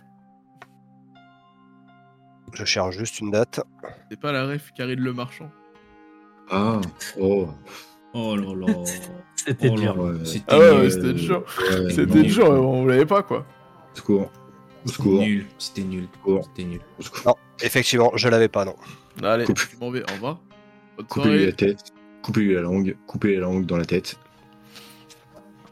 Je 2.55 2.65
cherche 2.65 2.97
juste 2.97 3.21
une 3.21 3.31
date. 3.31 3.61
C'est 4.11 4.19
pas 4.19 4.33
la 4.33 4.47
ref, 4.47 4.73
Karine 4.77 5.01
le 5.01 5.13
marchand. 5.13 5.51
Ah, 6.51 6.81
oh. 7.21 7.49
Oh 8.15 8.37
là 8.37 8.55
là. 8.67 8.75
C'était 9.37 9.69
Oh 9.69 9.77
là 9.77 9.81
dur. 9.83 9.99
Ouais. 9.99 10.25
C'était 10.25 10.45
Ah 10.49 10.59
ouais, 10.59 10.81
nul. 10.83 10.91
c'était 10.93 11.13
dur. 11.13 11.45
Ouais, 11.59 11.91
C'était 11.91 12.07
non, 12.07 12.23
dur, 12.23 12.51
on 12.51 12.83
vous 12.83 12.89
l'avait 12.89 13.05
pas 13.07 13.23
quoi. 13.23 13.41
Au 13.93 13.97
secours. 13.97 14.31
Secours. 14.87 15.21
nul. 15.21 15.47
C'était 15.59 15.83
nul. 15.83 16.09
C'était 16.45 16.65
nul. 16.65 16.81
Au 16.99 17.03
secours. 17.03 17.23
Non, 17.27 17.35
effectivement, 17.63 18.13
je 18.15 18.29
l'avais 18.29 18.49
pas, 18.49 18.65
non. 18.65 18.77
Allez, 19.23 19.45
je 19.47 19.77
m'en 19.79 19.91
vais, 19.91 20.03
au 20.03 20.15
revoir. 20.15 20.41
Coupez-lui 21.09 21.47
la 21.47 21.53
tête. 21.53 21.93
Coupez-lui 22.23 22.55
la 22.55 22.63
langue. 22.63 22.97
Coupez 23.07 23.35
la 23.35 23.41
langue 23.41 23.67
dans 23.67 23.77
la 23.77 23.85
tête. 23.85 24.19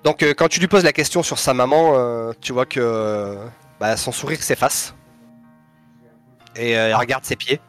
Donc 0.04 0.22
euh, 0.22 0.34
quand 0.36 0.48
tu 0.48 0.60
lui 0.60 0.66
poses 0.66 0.84
la 0.84 0.92
question 0.92 1.22
sur 1.22 1.38
sa 1.38 1.54
maman, 1.54 1.94
euh, 1.96 2.32
tu 2.40 2.52
vois 2.52 2.66
que 2.66 2.80
euh, 2.80 3.46
bah, 3.78 3.96
son 3.96 4.12
sourire 4.12 4.42
s'efface. 4.42 4.94
Et 6.56 6.76
euh, 6.76 6.88
elle 6.88 6.94
regarde 6.94 7.24
ses 7.24 7.36
pieds. 7.36 7.60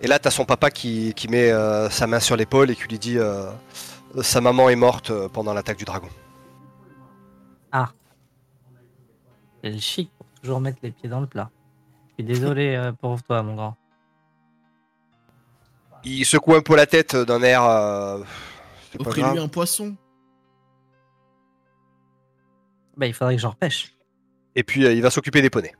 Et 0.00 0.06
là, 0.08 0.18
t'as 0.18 0.30
son 0.30 0.44
papa 0.44 0.70
qui, 0.70 1.14
qui 1.14 1.28
met 1.28 1.50
euh, 1.50 1.88
sa 1.88 2.06
main 2.06 2.20
sur 2.20 2.36
l'épaule 2.36 2.70
et 2.70 2.76
qui 2.76 2.88
lui 2.88 2.98
dit 2.98 3.18
euh, 3.18 3.50
Sa 4.20 4.40
maman 4.40 4.68
est 4.68 4.76
morte 4.76 5.12
pendant 5.28 5.54
l'attaque 5.54 5.78
du 5.78 5.84
dragon. 5.84 6.08
C'est 9.64 9.70
le 9.70 9.78
chic 9.78 10.10
pour 10.18 10.26
toujours 10.40 10.60
mettre 10.60 10.78
les 10.82 10.90
pieds 10.90 11.08
dans 11.08 11.20
le 11.20 11.28
plat. 11.28 11.50
Je 12.08 12.14
suis 12.14 12.24
désolé 12.24 12.90
pour 13.00 13.22
toi, 13.22 13.44
mon 13.44 13.54
grand. 13.54 13.76
Il 16.04 16.24
secoue 16.26 16.54
un 16.54 16.62
peu 16.62 16.74
la 16.76 16.86
tête 16.86 17.14
d'un 17.16 17.42
air. 17.42 17.62
euh, 17.64 18.18
Offrez-lui 18.98 19.38
un 19.38 19.48
poisson. 19.48 19.96
Bah, 22.96 23.06
il 23.06 23.14
faudrait 23.14 23.36
que 23.36 23.40
j'en 23.42 23.50
repêche. 23.50 23.94
Et 24.54 24.62
puis 24.62 24.84
euh, 24.84 24.92
il 24.92 25.00
va 25.00 25.10
s'occuper 25.10 25.40
des 25.40 25.48
poneys. 25.50 25.74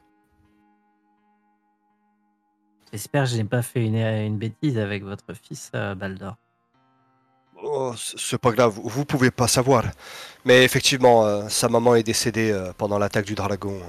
J'espère 2.93 3.25
que 3.25 3.31
je 3.31 3.37
n'ai 3.37 3.45
pas 3.45 3.63
fait 3.63 3.85
une, 3.85 3.97
une 3.97 4.39
bêtise 4.39 4.79
avec 4.79 5.03
votre 5.03 5.33
fils, 5.35 5.71
euh, 5.75 5.95
Baldor. 5.95 6.37
Oh, 7.65 7.95
c'est 7.97 8.39
pas 8.39 8.51
grave, 8.51 8.79
vous 8.83 9.05
pouvez 9.05 9.31
pas 9.31 9.47
savoir. 9.49 9.85
Mais 10.45 10.65
effectivement, 10.65 11.25
euh, 11.25 11.49
sa 11.49 11.69
maman 11.69 11.95
est 11.95 12.03
décédée 12.03 12.51
euh, 12.51 12.73
pendant 12.77 12.99
l'attaque 12.99 13.25
du 13.25 13.35
dragon, 13.35 13.77
euh, 13.77 13.85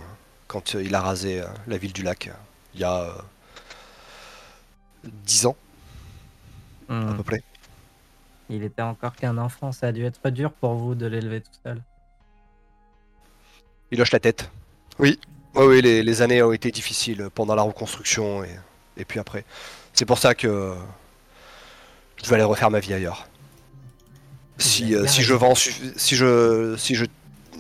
quand 0.48 0.76
euh, 0.76 0.84
il 0.84 0.94
a 0.96 1.02
rasé 1.02 1.42
euh, 1.42 1.46
la 1.68 1.78
ville 1.78 1.92
du 1.92 2.04
lac, 2.04 2.30
il 2.76 2.82
y 2.82 2.84
a 2.84 3.02
euh, 3.02 3.12
10 5.06 5.48
à 7.10 7.14
Hmm. 7.14 7.18
peu 7.18 7.24
près. 7.24 7.42
Il 8.50 8.64
était 8.64 8.82
encore 8.82 9.16
qu'un 9.16 9.38
enfant, 9.38 9.72
ça 9.72 9.88
a 9.88 9.92
dû 9.92 10.06
être 10.06 10.30
dur 10.30 10.52
pour 10.52 10.74
vous 10.76 10.96
de 10.96 11.06
l'élever 11.06 11.42
tout 11.42 11.52
seul. 11.66 11.82
Il 13.92 14.02
hoche 14.02 14.12
la 14.12 14.20
tête. 14.20 14.50
Oui, 15.00 15.20
oui, 15.56 15.66
oui 15.66 15.82
les, 15.82 16.04
les 16.04 16.22
années 16.22 16.42
ont 16.44 16.52
été 16.52 16.72
difficiles 16.72 17.30
pendant 17.34 17.56
la 17.56 17.62
reconstruction 17.62 18.44
et, 18.44 18.50
et 18.98 19.06
puis 19.06 19.20
après. 19.20 19.46
C'est 19.94 20.06
pour 20.06 20.18
ça 20.18 20.36
que 20.36 20.74
je 22.24 22.30
vais 22.30 22.36
aller 22.36 22.44
refaire 22.44 22.70
ma 22.72 22.80
vie 22.80 22.94
ailleurs. 22.94 23.28
Si, 24.58 24.94
euh, 24.96 25.08
si 25.08 25.24
je 25.24 25.34
vends, 25.34 25.54
suffi- 25.54 25.94
si 25.98 26.16
je, 26.16 26.76
si 26.78 26.96
je, 26.96 27.06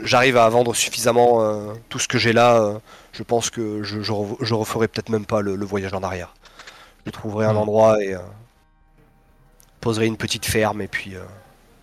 j'arrive 0.01 0.37
à 0.37 0.47
vendre 0.49 0.75
suffisamment 0.75 1.41
euh, 1.41 1.73
tout 1.89 1.99
ce 1.99 2.07
que 2.07 2.17
j'ai 2.17 2.33
là, 2.33 2.61
euh, 2.61 2.79
je 3.13 3.23
pense 3.23 3.49
que 3.49 3.81
je, 3.83 4.01
je, 4.01 4.11
re- 4.11 4.37
je 4.41 4.53
referai 4.53 4.87
peut-être 4.87 5.09
même 5.09 5.25
pas 5.25 5.41
le, 5.41 5.55
le 5.55 5.65
voyage 5.65 5.93
en 5.93 6.03
arrière. 6.03 6.33
Je 7.05 7.11
trouverai 7.11 7.45
un 7.45 7.53
Mm. 7.53 7.57
endroit 7.57 8.03
et 8.03 8.13
euh, 8.13 8.19
poserai 9.83 10.07
une 10.07 10.15
petite 10.15 10.45
ferme 10.45 10.81
et 10.81 10.87
puis, 10.87 11.15
euh, 11.15 11.25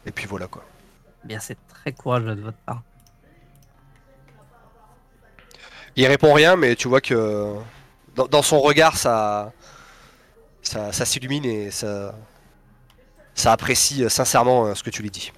et 0.07 0.11
puis 0.11 0.27
voilà 0.27 0.47
quoi. 0.47 0.65
Bien, 1.25 1.39
c'est 1.39 1.59
très 1.69 1.93
courageux 1.93 2.35
de 2.35 2.41
votre 2.41 2.57
part. 2.59 2.83
Il 5.97 6.07
répond 6.07 6.33
rien, 6.33 6.57
mais 6.57 6.77
tu 6.77 6.89
vois 6.89 7.03
que 7.03 7.55
dans, 8.15 8.27
dans 8.27 8.41
son 8.41 8.59
regard, 8.61 8.97
ça, 8.97 9.53
ça, 10.63 10.93
ça 10.93 11.05
s'illumine 11.05 11.45
et 11.45 11.71
ça, 11.71 12.15
ça 13.35 13.53
apprécie 13.53 14.03
euh, 14.03 14.09
sincèrement 14.09 14.67
euh, 14.67 14.75
ce 14.75 14.83
que 14.83 14.91
tu 14.91 15.03
lui 15.03 15.11
dis. 15.11 15.31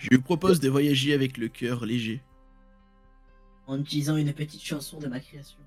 Je 0.00 0.08
lui 0.08 0.18
propose 0.18 0.58
de 0.58 0.68
voyager 0.68 1.14
avec 1.14 1.36
le 1.36 1.48
cœur 1.48 1.84
léger. 1.84 2.20
En 3.68 3.78
utilisant 3.78 4.16
une 4.16 4.32
petite 4.32 4.64
chanson 4.64 4.98
de 4.98 5.06
ma 5.06 5.20
création. 5.20 5.58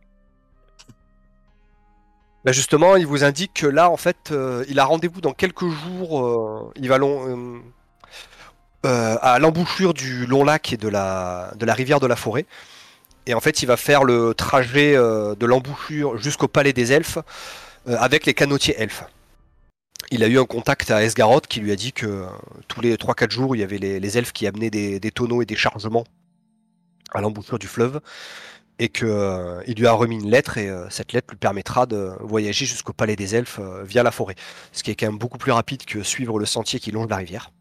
Bah 2.43 2.51
justement, 2.51 2.95
il 2.95 3.05
vous 3.05 3.23
indique 3.23 3.53
que 3.53 3.67
là, 3.67 3.91
en 3.91 3.97
fait, 3.97 4.31
euh, 4.31 4.65
il 4.67 4.79
a 4.79 4.85
rendez-vous 4.85 5.21
dans 5.21 5.33
quelques 5.33 5.67
jours. 5.69 6.25
euh, 6.25 6.71
il 6.75 6.89
va 6.89 6.97
long, 6.97 7.61
euh, 8.85 9.17
à 9.21 9.37
l'embouchure 9.37 9.93
du 9.93 10.25
long 10.25 10.43
lac 10.43 10.73
et 10.73 10.77
de 10.77 10.87
la, 10.87 11.53
rivière 11.61 11.99
de 11.99 12.07
la 12.07 12.15
forêt. 12.15 12.47
Et 13.27 13.35
en 13.35 13.39
fait, 13.39 13.61
il 13.61 13.67
va 13.67 13.77
faire 13.77 14.03
le 14.03 14.33
trajet 14.33 14.95
de 14.95 15.45
l'embouchure 15.45 16.17
jusqu'au 16.17 16.47
palais 16.47 16.73
des 16.73 16.91
elfes 16.91 17.19
avec 17.87 18.25
les 18.25 18.33
canotiers 18.33 18.75
elfes. 18.79 19.03
Il 20.09 20.23
a 20.23 20.27
eu 20.27 20.39
un 20.39 20.45
contact 20.45 20.89
à 20.89 21.03
Esgaroth 21.03 21.45
qui 21.45 21.59
lui 21.59 21.71
a 21.71 21.75
dit 21.75 21.93
que 21.93 22.25
tous 22.67 22.81
les 22.81 22.95
3-4 22.95 23.29
jours, 23.29 23.55
il 23.55 23.59
y 23.59 23.63
avait 23.63 23.77
les, 23.77 24.17
elfes 24.17 24.33
qui 24.33 24.47
amenaient 24.47 24.71
des 24.71 25.11
tonneaux 25.11 25.43
et 25.43 25.45
des 25.45 25.55
chargements 25.55 26.05
à 27.13 27.21
l'embouchure 27.21 27.59
du 27.59 27.67
fleuve 27.67 28.01
et 28.83 28.89
que 28.89 29.05
euh, 29.05 29.61
il 29.67 29.77
lui 29.77 29.85
a 29.85 29.91
remis 29.93 30.15
une 30.15 30.31
lettre 30.31 30.57
et 30.57 30.67
euh, 30.67 30.89
cette 30.89 31.13
lettre 31.13 31.27
lui 31.29 31.37
permettra 31.37 31.85
de 31.85 32.13
voyager 32.21 32.65
jusqu'au 32.65 32.93
palais 32.93 33.15
des 33.15 33.35
elfes 33.35 33.59
euh, 33.59 33.83
via 33.83 34.01
la 34.01 34.09
forêt, 34.09 34.33
ce 34.71 34.81
qui 34.81 34.89
est 34.89 34.95
quand 34.95 35.05
même 35.05 35.19
beaucoup 35.19 35.37
plus 35.37 35.51
rapide 35.51 35.85
que 35.85 36.01
suivre 36.01 36.39
le 36.39 36.47
sentier 36.47 36.79
qui 36.79 36.89
longe 36.89 37.07
la 37.07 37.17
rivière. 37.17 37.51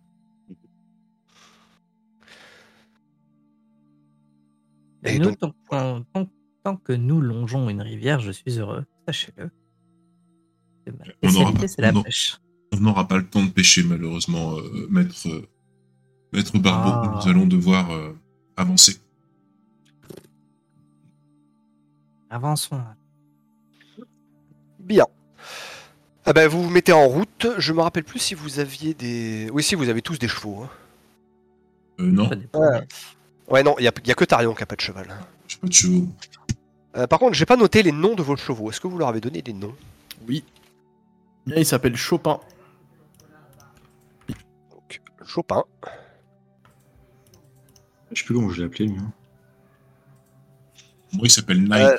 Et 5.04 5.18
nous, 5.18 5.26
donc, 5.26 5.38
tant, 5.38 5.52
qu'on- 5.68 6.04
tant- 6.14 6.30
tant 6.64 6.76
que 6.76 6.94
nous 6.94 7.20
longeons 7.20 7.68
une 7.68 7.82
rivière, 7.82 8.20
je 8.20 8.32
suis 8.32 8.58
heureux. 8.58 8.86
Sachez-le. 9.06 9.50
C'est 10.86 10.94
On 11.22 11.52
la 11.78 11.92
pêche. 12.02 12.38
N'aura 12.78 13.06
pas 13.06 13.18
le 13.18 13.26
temps 13.28 13.44
de 13.44 13.50
pêcher, 13.50 13.82
malheureusement, 13.82 14.56
euh, 14.56 14.86
maître, 14.88 15.28
euh, 15.28 15.46
maître 16.32 16.58
Barbeau. 16.58 16.90
Ah. 16.94 17.20
Nous 17.22 17.30
allons 17.30 17.46
devoir 17.46 17.90
euh, 17.90 18.16
avancer. 18.56 18.96
Avançons. 22.30 22.80
bien. 24.78 25.06
Ah 26.24 26.32
ben, 26.32 26.48
vous 26.48 26.62
vous 26.62 26.70
mettez 26.70 26.92
en 26.92 27.06
route. 27.08 27.46
Je 27.58 27.72
me 27.72 27.80
rappelle 27.80 28.04
plus 28.04 28.18
si 28.20 28.34
vous 28.34 28.58
aviez 28.60 28.94
des. 28.94 29.48
Oui, 29.52 29.62
si 29.62 29.74
vous 29.74 29.88
avez 29.88 30.02
tous 30.02 30.18
des 30.18 30.28
chevaux. 30.28 30.62
hein. 30.62 30.70
Euh, 32.00 32.10
non, 32.10 32.28
Ça 32.28 32.36
dépend. 32.36 32.60
Ouais. 32.60 32.86
Ouais, 33.48 33.62
non, 33.64 33.74
il 33.78 33.82
n'y 33.82 33.88
a, 33.88 33.92
y 34.04 34.10
a 34.10 34.14
que 34.14 34.24
Tarion 34.24 34.54
qui 34.54 34.62
a 34.62 34.66
pas 34.66 34.76
de 34.76 34.80
cheval. 34.80 35.08
j'ai 35.48 35.56
pas 35.58 35.66
de 35.66 35.72
chevaux. 35.72 36.06
Euh, 36.96 37.06
par 37.06 37.18
contre, 37.18 37.34
j'ai 37.34 37.46
pas 37.46 37.56
noté 37.56 37.82
les 37.82 37.92
noms 37.92 38.14
de 38.14 38.22
vos 38.22 38.36
chevaux. 38.36 38.70
Est-ce 38.70 38.80
que 38.80 38.86
vous 38.86 38.98
leur 38.98 39.08
avez 39.08 39.20
donné 39.20 39.42
des 39.42 39.52
noms? 39.52 39.74
Oui. 40.28 40.44
Il 41.46 41.66
s'appelle 41.66 41.96
Chopin. 41.96 42.38
Donc, 44.70 45.00
Chopin. 45.24 45.64
Je 48.12 48.20
sais 48.20 48.24
plus 48.26 48.34
comment 48.34 48.50
je 48.50 48.60
l'ai 48.60 48.66
appelé, 48.66 48.86
lui. 48.86 48.98
hein. 48.98 49.12
Moi, 51.12 51.22
il 51.24 51.30
s'appelle 51.30 51.62
Nike. 51.62 51.72
Euh, 51.74 51.98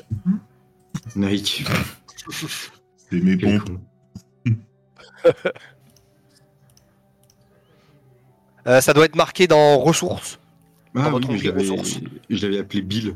Nike. 1.15 1.63
C'est 3.09 3.21
mes 3.21 3.37
pompes. 3.37 3.69
Euh, 8.67 8.79
ça 8.79 8.93
doit 8.93 9.05
être 9.05 9.15
marqué 9.15 9.47
dans 9.47 9.79
ressources. 9.79 10.39
Ah 10.95 11.05
oui, 11.05 11.11
votre 11.11 11.31
mais 11.31 11.37
je 11.39 11.45
l'avais, 11.49 11.61
ressources. 11.61 11.99
je 12.29 12.45
l'avais 12.45 12.59
appelé 12.59 12.81
Bill. 12.83 13.15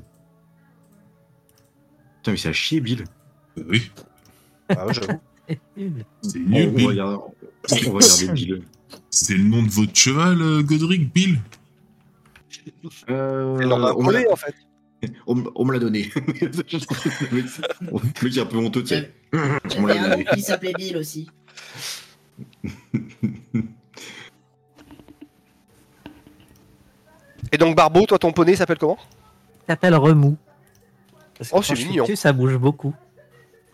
Putain, 2.18 2.32
mais 2.32 2.38
c'est 2.38 2.50
à 2.50 2.54
chier, 2.54 2.80
Bill. 2.82 3.04
Euh, 3.60 3.64
oui, 3.70 3.92
Ah 4.70 4.88
ouais, 4.88 4.94
j'avoue. 4.94 5.20
C'est 6.24 6.40
nul. 6.40 6.74
on 6.80 6.88
va 6.88 6.88
regarder, 6.88 8.28
Bill. 8.34 8.64
C'est 9.12 9.36
le 9.36 9.44
nom 9.44 9.62
de 9.62 9.70
votre 9.70 9.96
cheval, 9.96 10.42
euh, 10.42 10.64
Godric, 10.64 11.14
Bill? 11.14 11.40
Euh, 13.10 13.56
C'est 13.58 13.64
le 13.64 13.70
nom 13.70 13.78
d'un 13.80 13.94
on 13.94 14.02
me 14.04 14.12
l'a- 14.12 14.22
poney, 14.24 14.32
en 14.32 14.36
fait. 14.36 14.56
on 15.28 15.36
me- 15.36 15.52
on 15.56 15.66
me 15.66 15.74
l'a 15.74 15.80
donné. 15.80 16.10
le 16.42 16.52
mec 18.24 18.38
est 18.38 18.40
un 18.40 18.46
peu 18.46 18.58
honteux, 18.58 18.82
tu 18.84 18.90
sais. 18.96 19.14
Il 19.34 19.40
On 19.80 19.86
l'a 19.86 20.10
donné. 20.10 20.26
s'appelait 20.42 20.74
Bill 20.78 20.98
aussi. 20.98 21.30
Et 27.52 27.58
donc, 27.58 27.76
Barbeau, 27.76 28.06
toi, 28.06 28.18
ton 28.20 28.32
poney 28.32 28.56
s'appelle 28.56 28.78
comment? 28.78 28.98
T'appelles 29.68 29.96
remous. 29.96 30.38
Parce 31.38 31.50
que 31.52 31.56
Oh, 31.56 31.62
c'est 31.62 31.76
je 31.76 31.82
suis 31.82 31.90
mignon. 31.90 32.04
dessus, 32.04 32.16
ça 32.16 32.34
bouge 32.34 32.58
beaucoup. 32.58 32.94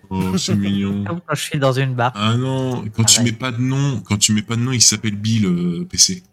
Oh, 0.09 0.37
c'est 0.37 0.55
mignon. 0.55 1.03
Comme 1.05 1.21
quand 1.25 1.35
je 1.35 1.41
suis 1.41 1.59
dans 1.59 1.71
une 1.73 1.93
barre. 1.95 2.11
Ah 2.15 2.35
non, 2.35 2.83
quand 2.93 3.03
tu 3.05 3.17
Pareil. 3.17 3.31
mets 3.31 3.37
pas 3.37 3.51
de 3.51 3.61
nom, 3.61 4.01
quand 4.01 4.17
tu 4.17 4.33
mets 4.33 4.41
pas 4.41 4.55
de 4.55 4.61
nom, 4.61 4.71
il 4.73 4.81
s'appelle 4.81 5.15
Bill, 5.15 5.45
euh, 5.45 5.85
PC. 5.89 6.23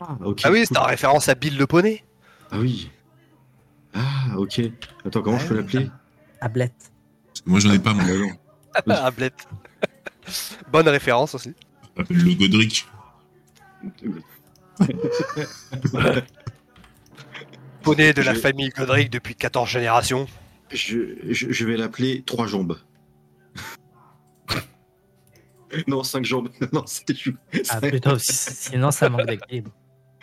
Ah, 0.00 0.16
ok. 0.24 0.40
Ah 0.44 0.50
oui, 0.50 0.58
cool. 0.58 0.66
c'est 0.66 0.78
en 0.78 0.84
référence 0.84 1.28
à 1.28 1.34
Bill 1.34 1.56
le 1.56 1.66
poney. 1.66 2.04
Ah 2.50 2.58
oui. 2.58 2.90
Ah, 3.96 4.36
ok. 4.36 4.60
Attends, 5.06 5.22
comment 5.22 5.38
je 5.38 5.46
peux 5.48 5.56
l'appeler 5.56 5.90
Ablette. 6.40 6.92
Moi, 7.46 7.60
j'en 7.60 7.72
ai 7.72 7.78
pas, 7.78 7.94
moi. 7.94 8.04
Ah, 8.74 8.82
non. 8.86 8.94
Ah, 8.98 9.10
Blette. 9.10 9.48
Bonne 10.70 10.88
référence 10.88 11.34
aussi. 11.34 11.54
Le 12.10 12.34
Godric. 12.34 12.86
Poney 17.82 18.12
de 18.12 18.22
la 18.22 18.34
Je- 18.34 18.40
famille 18.40 18.68
Godric 18.70 19.10
depuis 19.10 19.34
14 19.34 19.68
générations. 19.68 20.26
Je, 20.72 21.16
je, 21.30 21.52
je 21.52 21.64
vais 21.64 21.76
l'appeler 21.76 22.22
Trois 22.26 22.46
Jambes. 22.48 22.78
non, 25.86 26.02
Cinq 26.02 26.24
Jambes. 26.24 26.48
non, 26.72 26.84
c'est. 26.86 27.04
Ah, 27.70 27.80
si- 28.18 28.32
sinon 28.54 28.90
ça 28.90 29.08
manque 29.08 29.26
d'équilibre. 29.26 29.70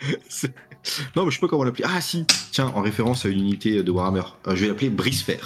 Non, 1.16 1.24
mais 1.24 1.30
je 1.30 1.36
sais 1.36 1.40
pas 1.40 1.48
comment 1.48 1.64
l'appeler. 1.64 1.84
Ah, 1.86 2.00
si 2.00 2.26
Tiens, 2.52 2.66
en 2.74 2.82
référence 2.82 3.24
à 3.24 3.28
une 3.28 3.40
unité 3.40 3.82
de 3.82 3.90
Warhammer. 3.90 4.22
Euh, 4.46 4.54
je 4.54 4.62
vais 4.62 4.68
l'appeler 4.68 4.90
Brisefer. 4.90 5.38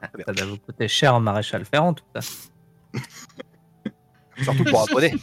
Ça 0.00 0.32
doit 0.32 0.46
vous 0.46 0.56
coûter 0.56 0.88
cher 0.88 1.14
en 1.14 1.20
maréchal 1.20 1.64
ferrant, 1.66 1.92
tout 1.92 2.04
ça. 2.14 2.20
Surtout 4.42 4.64
pour 4.64 4.82
un 4.82 4.86
poney. 4.86 5.14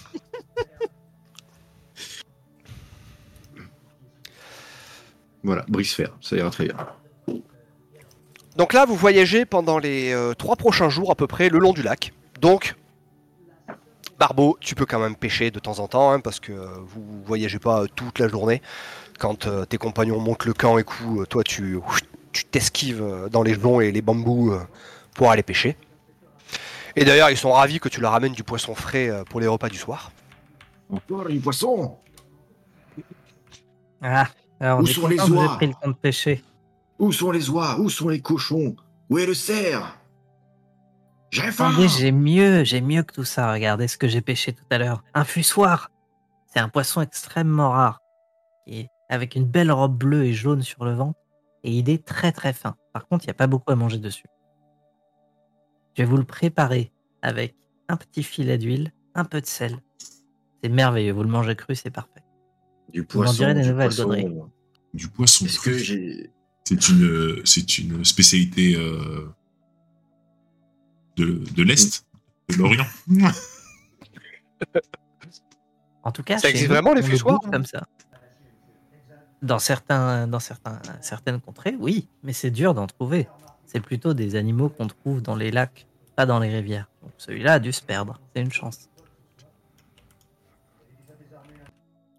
Voilà, 5.43 5.65
Brisefer. 5.67 6.09
Ça 6.21 6.35
ira 6.35 6.51
très 6.51 6.65
bien. 6.65 6.75
Donc 8.57 8.73
là, 8.73 8.85
vous 8.85 8.95
voyagez 8.95 9.45
pendant 9.45 9.79
les 9.79 10.11
euh, 10.11 10.33
trois 10.33 10.55
prochains 10.55 10.89
jours 10.89 11.11
à 11.11 11.15
peu 11.15 11.25
près 11.25 11.49
le 11.49 11.57
long 11.57 11.73
du 11.73 11.81
lac. 11.81 12.13
Donc, 12.41 12.75
Barbeau, 14.19 14.57
tu 14.59 14.73
peux 14.73 14.85
quand 14.85 14.99
même 14.99 15.15
pêcher 15.15 15.51
de 15.51 15.59
temps 15.59 15.79
en 15.79 15.87
temps, 15.87 16.11
hein, 16.11 16.19
parce 16.19 16.39
que 16.39 16.51
euh, 16.51 16.67
vous 16.87 17.03
voyagez 17.23 17.59
pas 17.59 17.83
euh, 17.83 17.87
toute 17.95 18.17
la 18.19 18.27
journée. 18.27 18.61
Quand 19.19 19.45
euh, 19.45 19.65
tes 19.65 19.77
compagnons 19.77 20.19
montent 20.19 20.45
le 20.45 20.53
camp 20.53 20.77
et 20.77 20.83
coup, 20.83 21.23
toi 21.25 21.43
tu 21.43 21.79
tu 22.31 22.45
t'esquives 22.45 23.29
dans 23.31 23.41
les 23.41 23.53
joncs 23.53 23.81
et 23.81 23.91
les 23.91 24.01
bambous 24.01 24.51
euh, 24.51 24.61
pour 25.15 25.29
aller 25.31 25.43
pêcher. 25.43 25.77
Et 26.95 27.05
d'ailleurs, 27.05 27.29
ils 27.29 27.37
sont 27.37 27.51
ravis 27.51 27.79
que 27.79 27.89
tu 27.89 28.01
leur 28.01 28.13
amènes 28.15 28.33
du 28.33 28.43
poisson 28.43 28.73
frais 28.73 29.11
pour 29.29 29.39
les 29.39 29.47
repas 29.47 29.69
du 29.69 29.77
soir. 29.77 30.11
Encore 30.89 31.27
un 31.29 31.39
poisson? 31.39 31.95
Ah, 34.01 34.27
alors 34.59 34.79
on 34.79 34.83
Où 34.83 34.87
est 34.87 34.93
sont 34.93 35.07
les 35.07 35.19
oies? 35.19 35.55
pris 35.57 35.67
le 35.67 35.73
temps 35.73 35.89
de 35.89 35.93
pêcher. 35.93 36.43
Où 36.97 37.11
sont 37.11 37.29
les 37.31 37.49
oies? 37.51 37.77
Où 37.79 37.89
sont 37.89 38.09
les 38.09 38.19
cochons? 38.19 38.75
Où 39.09 39.19
est 39.19 39.27
le 39.27 39.35
cerf? 39.35 39.95
J'ai 41.29 41.51
faim 41.51 41.69
Attendez, 41.69 41.87
j'ai 41.87 42.11
mieux, 42.11 42.63
j'ai 42.63 42.81
mieux 42.81 43.03
que 43.03 43.13
tout 43.13 43.23
ça. 43.23 43.51
Regardez 43.51 43.87
ce 43.87 43.97
que 43.97 44.07
j'ai 44.07 44.21
pêché 44.21 44.53
tout 44.53 44.65
à 44.69 44.77
l'heure. 44.77 45.03
Un 45.13 45.23
fussoir. 45.23 45.91
C'est 46.45 46.59
un 46.59 46.69
poisson 46.69 47.01
extrêmement 47.01 47.71
rare. 47.71 48.01
Est 48.65 48.87
avec 49.09 49.35
une 49.35 49.45
belle 49.45 49.71
robe 49.71 49.97
bleue 49.97 50.25
et 50.25 50.33
jaune 50.33 50.61
sur 50.61 50.85
le 50.85 50.93
ventre. 50.93 51.19
Et 51.63 51.71
il 51.71 51.89
est 51.89 52.05
très 52.05 52.31
très 52.31 52.53
fin. 52.53 52.75
Par 52.93 53.07
contre, 53.07 53.25
il 53.25 53.27
n'y 53.27 53.31
a 53.31 53.35
pas 53.35 53.47
beaucoup 53.47 53.71
à 53.71 53.75
manger 53.75 53.97
dessus. 53.97 54.27
Je 55.95 56.03
vais 56.03 56.07
vous 56.07 56.17
le 56.17 56.23
préparer 56.23 56.91
avec 57.21 57.55
un 57.89 57.97
petit 57.97 58.23
filet 58.23 58.57
d'huile, 58.57 58.93
un 59.15 59.25
peu 59.25 59.41
de 59.41 59.45
sel. 59.45 59.79
C'est 60.61 60.69
merveilleux. 60.69 61.13
Vous 61.13 61.23
le 61.23 61.29
mangez 61.29 61.55
cru, 61.55 61.75
c'est 61.75 61.89
parfait. 61.89 62.23
Du 62.93 63.01
m'en 63.01 63.07
poisson, 63.07 63.33
direz 63.33 63.53
des 63.53 63.61
du 63.63 63.69
nouvelles, 63.71 63.87
poisson. 63.87 64.51
Du 64.93 65.07
poisson. 65.09 65.45
Est-ce 65.45 65.59
que 65.59 65.77
j'ai... 65.77 66.31
C'est 66.63 66.89
une, 66.89 67.41
c'est 67.45 67.77
une 67.77 68.03
spécialité 68.03 68.75
euh, 68.75 69.33
de, 71.17 71.43
de 71.53 71.63
l'Est, 71.63 72.05
de 72.49 72.55
l'Orient. 72.55 72.85
En 76.03 76.11
tout 76.13 76.23
cas, 76.23 76.37
Ça 76.37 76.49
existe 76.49 76.69
vraiment, 76.69 76.93
les 76.93 77.03
fussoirs 77.03 77.37
bouffe 77.37 77.51
comme 77.51 77.65
ça. 77.65 77.85
Dans 79.41 79.59
certains, 79.59 80.25
dans 80.25 80.39
certains, 80.39 80.79
certaines 81.01 81.41
contrées, 81.41 81.75
oui, 81.77 82.07
mais 82.23 82.31
c'est 82.31 82.49
dur 82.49 82.73
d'en 82.73 82.87
trouver. 82.87 83.27
C'est 83.65 83.81
plutôt 83.81 84.13
des 84.13 84.35
animaux 84.35 84.69
qu'on 84.69 84.87
trouve 84.87 85.21
dans 85.21 85.35
les 85.35 85.51
lacs, 85.51 85.85
pas 86.15 86.25
dans 86.25 86.39
les 86.39 86.47
rivières. 86.47 86.89
Donc 87.03 87.11
celui-là 87.17 87.55
a 87.55 87.59
dû 87.59 87.73
se 87.73 87.81
perdre. 87.81 88.21
C'est 88.33 88.41
une 88.41 88.53
chance. 88.53 88.89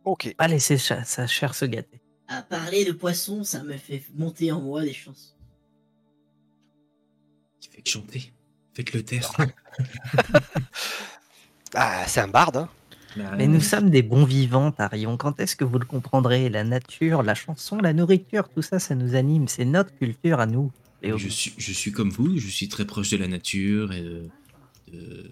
Ok. 0.04 0.34
Pas 0.36 0.48
laisser 0.48 0.76
sa 0.76 1.26
chair 1.26 1.54
se 1.54 1.64
gâter. 1.64 2.02
À 2.28 2.42
parler 2.42 2.84
de 2.84 2.92
poisson, 2.92 3.42
ça 3.42 3.62
me 3.62 3.78
fait 3.78 4.02
monter 4.14 4.52
en 4.52 4.60
moi 4.60 4.82
des 4.82 4.92
chansons. 4.92 5.32
Faites 7.70 7.88
chanter. 7.88 8.34
Faites-le 8.78 9.02
taire. 9.02 9.32
Ah, 11.74 12.06
c'est 12.06 12.20
un 12.20 12.28
barde. 12.28 12.56
Hein. 12.56 12.70
Mais 13.36 13.46
nous 13.46 13.60
sommes 13.60 13.90
des 13.90 14.00
bons 14.00 14.24
vivants, 14.24 14.72
Tarion. 14.72 15.18
Quand 15.18 15.38
est-ce 15.38 15.54
que 15.54 15.64
vous 15.64 15.78
le 15.78 15.84
comprendrez 15.84 16.48
La 16.48 16.64
nature, 16.64 17.22
la 17.22 17.34
chanson, 17.34 17.76
la 17.76 17.92
nourriture, 17.92 18.48
tout 18.48 18.62
ça, 18.62 18.78
ça 18.78 18.94
nous 18.94 19.14
anime. 19.14 19.48
C'est 19.48 19.66
notre 19.66 19.94
culture 19.94 20.40
à 20.40 20.46
nous. 20.46 20.72
Je 21.02 21.28
suis, 21.28 21.52
je 21.58 21.72
suis 21.72 21.92
comme 21.92 22.08
vous, 22.08 22.38
je 22.38 22.48
suis 22.48 22.70
très 22.70 22.86
proche 22.86 23.10
de 23.10 23.18
la 23.18 23.28
nature 23.28 23.92
et 23.92 24.00
de, 24.00 24.30
de, 24.90 25.30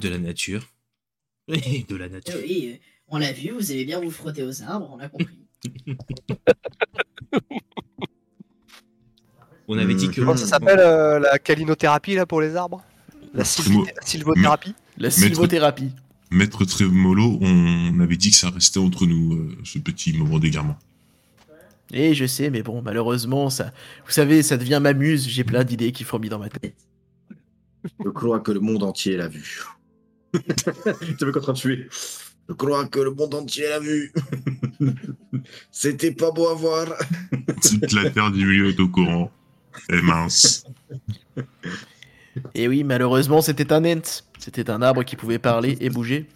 de 0.00 0.08
la 0.08 0.18
nature. 0.18 0.66
Et 1.48 1.84
de 1.88 1.94
la 1.94 2.08
nature. 2.08 2.34
oui, 2.42 2.72
euh, 2.74 2.78
on 3.06 3.18
l'a 3.18 3.32
vu, 3.32 3.50
vous 3.50 3.70
aimez 3.72 3.84
bien 3.84 4.00
vous 4.00 4.10
frotter 4.10 4.42
aux 4.42 4.62
arbres, 4.64 4.90
on 4.92 4.98
a 4.98 5.08
compris. 5.08 5.38
On 9.68 9.76
avait 9.78 9.94
dit 9.94 10.08
que. 10.08 10.20
Comment 10.20 10.36
ça 10.36 10.46
s'appelle 10.46 10.80
euh, 10.80 11.18
la 11.18 11.38
calinothérapie 11.38 12.14
là 12.14 12.24
pour 12.24 12.40
les 12.40 12.56
arbres? 12.56 12.82
La 13.34 13.44
sylvothérapie? 13.44 14.74
La 14.96 15.10
sylvothérapie. 15.10 15.92
Maître 16.30 16.64
Trémolo, 16.64 17.38
on 17.40 18.00
avait 18.00 18.16
dit 18.16 18.30
que 18.30 18.36
ça 18.36 18.50
restait 18.50 18.80
entre 18.80 19.06
nous, 19.06 19.34
euh, 19.34 19.56
ce 19.64 19.78
petit 19.78 20.12
moment 20.12 20.38
d'égarement. 20.38 20.78
Et 21.90 22.14
je 22.14 22.26
sais, 22.26 22.50
mais 22.50 22.62
bon, 22.62 22.82
malheureusement, 22.82 23.48
ça, 23.48 23.72
vous 24.04 24.12
savez, 24.12 24.42
ça 24.42 24.58
devient 24.58 24.78
m'amuse. 24.82 25.26
J'ai 25.26 25.44
plein 25.44 25.64
d'idées 25.64 25.92
qui 25.92 26.04
fourmillent 26.04 26.28
dans 26.28 26.38
ma 26.38 26.50
tête. 26.50 26.74
Je 28.04 28.10
crois 28.10 28.40
que 28.40 28.52
le 28.52 28.60
monde 28.60 28.82
entier 28.82 29.16
l'a 29.16 29.28
vu. 29.28 29.62
tu 30.34 31.24
veux 31.24 31.32
qu'en 31.32 31.40
train 31.40 31.52
de 31.54 31.58
tuer 31.58 31.88
Je 32.48 32.54
crois 32.54 32.86
que 32.86 33.00
le 33.00 33.12
monde 33.12 33.34
entier 33.34 33.68
l'a 33.68 33.80
vu. 33.80 34.12
C'était 35.70 36.12
pas 36.12 36.30
beau 36.30 36.48
à 36.48 36.54
voir. 36.54 36.86
Toute 37.62 37.92
la 37.92 38.10
terre 38.10 38.30
du 38.30 38.44
milieu 38.44 38.68
est 38.68 38.80
au 38.80 38.88
courant. 38.88 39.30
Et 39.90 40.00
mince. 40.02 40.64
Et 42.54 42.68
oui, 42.68 42.84
malheureusement, 42.84 43.42
c'était 43.42 43.72
un 43.72 43.84
ent. 43.84 44.22
C'était 44.38 44.70
un 44.70 44.82
arbre 44.82 45.02
qui 45.04 45.16
pouvait 45.16 45.38
parler 45.38 45.76
et 45.80 45.90
bouger. 45.90 46.28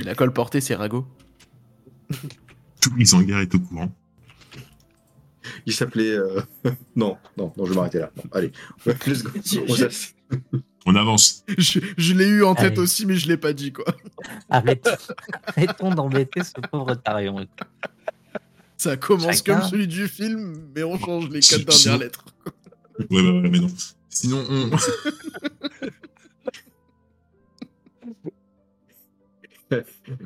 Il 0.00 0.08
a 0.08 0.14
colporté 0.14 0.60
ses 0.60 0.74
ragots. 0.74 1.06
Tout 2.80 2.92
Isengard 2.98 3.40
est 3.40 3.54
au 3.54 3.60
courant. 3.60 3.92
Il 5.66 5.72
s'appelait. 5.74 6.12
euh, 6.12 6.40
non, 6.96 7.16
non, 7.36 7.52
non, 7.56 7.64
je 7.66 7.70
vais 7.70 7.76
m'arrêter 7.76 7.98
là. 7.98 8.10
Non, 8.16 8.24
allez, 8.32 8.52
let's 8.86 9.22
go. 9.22 9.30
On 10.52 10.60
On 10.86 10.96
avance. 10.96 11.44
Je, 11.58 11.80
je 11.96 12.14
l'ai 12.14 12.26
eu 12.26 12.44
en 12.44 12.54
tête 12.54 12.72
Allez. 12.72 12.78
aussi, 12.80 13.04
mais 13.06 13.14
je 13.16 13.28
l'ai 13.28 13.36
pas 13.36 13.52
dit, 13.52 13.72
quoi. 13.72 13.84
Arrêtons, 14.50 14.90
arrêtons 15.46 15.90
d'embêter 15.94 16.42
ce 16.44 16.52
pauvre 16.70 16.94
Tarion. 16.94 17.46
Ça 18.76 18.96
commence 18.96 19.36
Chacun. 19.36 19.60
comme 19.60 19.68
celui 19.68 19.86
du 19.86 20.08
film, 20.08 20.68
mais 20.74 20.82
on 20.82 20.98
change 20.98 21.28
les 21.30 21.40
Si- 21.42 21.56
quatre 21.64 21.66
dernières 21.84 21.98
lettres. 22.00 22.24
Ouais, 22.98 23.06
ouais, 23.10 23.48
mais 23.50 23.58
non. 23.60 23.68
Sinon, 24.08 24.44
on... 24.48 24.70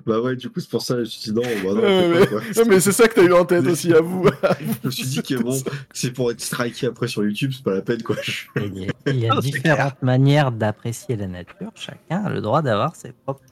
Bah 0.05 0.21
ouais, 0.21 0.37
du 0.37 0.51
coup, 0.51 0.61
c'est 0.61 0.69
pour 0.69 0.83
ça, 0.83 0.97
je 0.97 1.01
me 1.01 1.05
suis 1.07 1.31
dit 1.31 1.33
non, 1.33 1.43
bah 1.43 1.73
non, 1.73 1.81
ouais. 1.81 2.27
Non, 2.57 2.63
mais 2.67 2.81
c'est 2.81 2.93
ça 2.93 3.09
que 3.09 3.15
t'as 3.15 3.23
eu 3.23 3.33
en 3.33 3.45
tête 3.47 3.65
aussi, 3.67 3.93
à 3.95 4.01
vous. 4.01 4.29
Je 4.83 4.87
me 4.87 4.91
suis 4.91 5.07
dit 5.07 5.23
que 5.23 5.37
bon, 5.37 5.59
c'est 5.95 6.11
pour 6.11 6.31
être 6.31 6.41
striké 6.41 6.87
après 6.87 7.09
sur 7.09 7.25
YouTube, 7.25 7.53
c'est 7.55 7.63
pas 7.63 7.75
la 7.75 7.81
peine, 7.83 8.03
quoi. 8.03 8.17
Je- 8.23 8.43
Il 8.57 8.79
y 8.85 8.89
a, 8.89 8.93
il 9.07 9.21
y 9.21 9.27
a 9.27 9.35
Non, 9.35 9.41
c'est 9.41 9.51
différentes 9.51 10.03
manières 10.03 10.53
d'apprécier 10.53 11.17
la 11.17 11.29
nature. 11.29 11.71
Chacun 11.77 12.25
a 12.25 12.31
le 12.31 12.41
droit 12.43 12.61
d'avoir 12.63 12.95
ses 12.97 13.13
propres, 13.13 13.43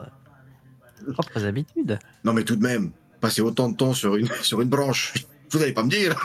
propres 1.13 1.45
habitudes. 1.45 1.97
Non, 2.23 2.33
mais 2.33 2.43
tout 2.43 2.57
de 2.57 2.63
même, 2.63 2.91
passer 3.21 3.41
autant 3.41 3.69
de 3.69 3.75
temps 3.77 3.93
sur 3.93 4.17
une, 4.17 4.27
sur 4.43 4.61
une 4.61 4.69
branche, 4.69 5.13
vous 5.51 5.61
allez 5.61 5.73
pas 5.73 5.83
me 5.83 5.89
dire. 5.89 6.15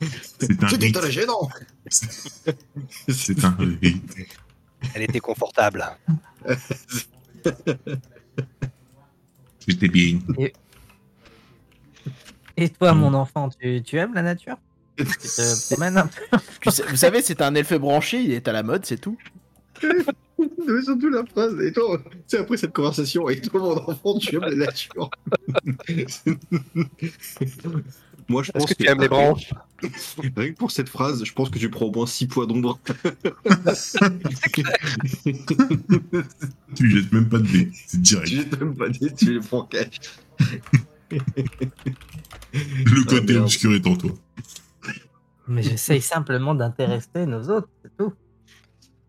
c'est 0.38 0.62
un 0.62 0.92
très 0.92 1.10
gênant. 1.18 1.48
C'est 3.08 3.44
un 3.44 3.56
rite. 3.58 4.16
Elle 4.94 5.02
était 5.02 5.20
confortable. 5.20 5.84
J'étais 9.66 9.88
bien. 9.88 10.18
Et 12.56 12.68
toi, 12.68 12.94
mon 12.94 13.14
enfant, 13.14 13.48
tu, 13.48 13.82
tu 13.82 13.96
aimes 13.96 14.14
la 14.14 14.22
nature? 14.22 14.56
Tu 14.96 15.04
te 15.04 15.72
promènes 15.74 15.96
un 15.96 16.06
peu 16.06 16.20
Tu 16.60 16.70
sais- 16.70 16.84
vous 16.88 16.96
savez, 16.96 17.22
c'est 17.22 17.40
un 17.40 17.54
elfe 17.54 17.74
branché, 17.74 18.20
il 18.22 18.32
est 18.32 18.46
à 18.48 18.52
la 18.52 18.62
mode, 18.62 18.84
c'est 18.84 19.00
tout. 19.00 19.16
Mais 19.82 20.82
surtout 20.82 21.08
la 21.08 21.24
phrase, 21.24 21.58
et 21.60 21.72
toi, 21.72 22.00
sais, 22.26 22.38
après 22.38 22.56
cette 22.56 22.72
conversation, 22.72 23.28
et 23.28 23.40
toi, 23.40 23.60
mon 23.60 23.76
enfant, 23.90 24.18
tu 24.18 24.34
aimes 24.36 24.42
la 24.42 24.54
nature. 24.66 25.10
Moi, 28.28 28.42
je 28.42 28.52
pense 28.52 28.66
que 28.66 28.74
tu 28.74 28.88
aimes 28.88 29.00
les 29.00 29.08
branches 29.08 29.52
Rien 30.36 30.52
que 30.52 30.56
pour 30.56 30.70
cette 30.70 30.88
phrase, 30.88 31.24
je 31.24 31.32
pense 31.32 31.50
que 31.50 31.58
tu 31.58 31.68
prends 31.68 31.86
au 31.86 31.92
moins 31.92 32.06
6 32.06 32.28
poids 32.28 32.46
d'ombre. 32.46 32.78
Tu 36.74 36.90
jettes 36.90 37.12
même 37.12 37.28
pas 37.28 37.38
de 37.38 37.46
dés. 37.46 37.70
C'est 37.86 37.96
tu 37.96 38.02
direct. 38.02 38.28
jettes 38.28 38.60
même 38.60 38.76
pas 38.76 38.88
des, 38.88 39.12
tu 39.12 39.34
les 39.34 39.40
prends 39.40 39.64
cash. 39.64 40.00
Le 41.10 43.04
côté 43.04 43.32
merde. 43.32 43.44
obscur 43.44 43.74
est 43.74 43.86
en 43.86 43.96
toi. 43.96 44.10
Mais 45.48 45.62
j'essaye 45.62 46.00
simplement 46.00 46.54
d'intéresser 46.54 47.26
nos 47.26 47.42
autres, 47.50 47.68
c'est 47.82 47.96
tout. 47.96 48.12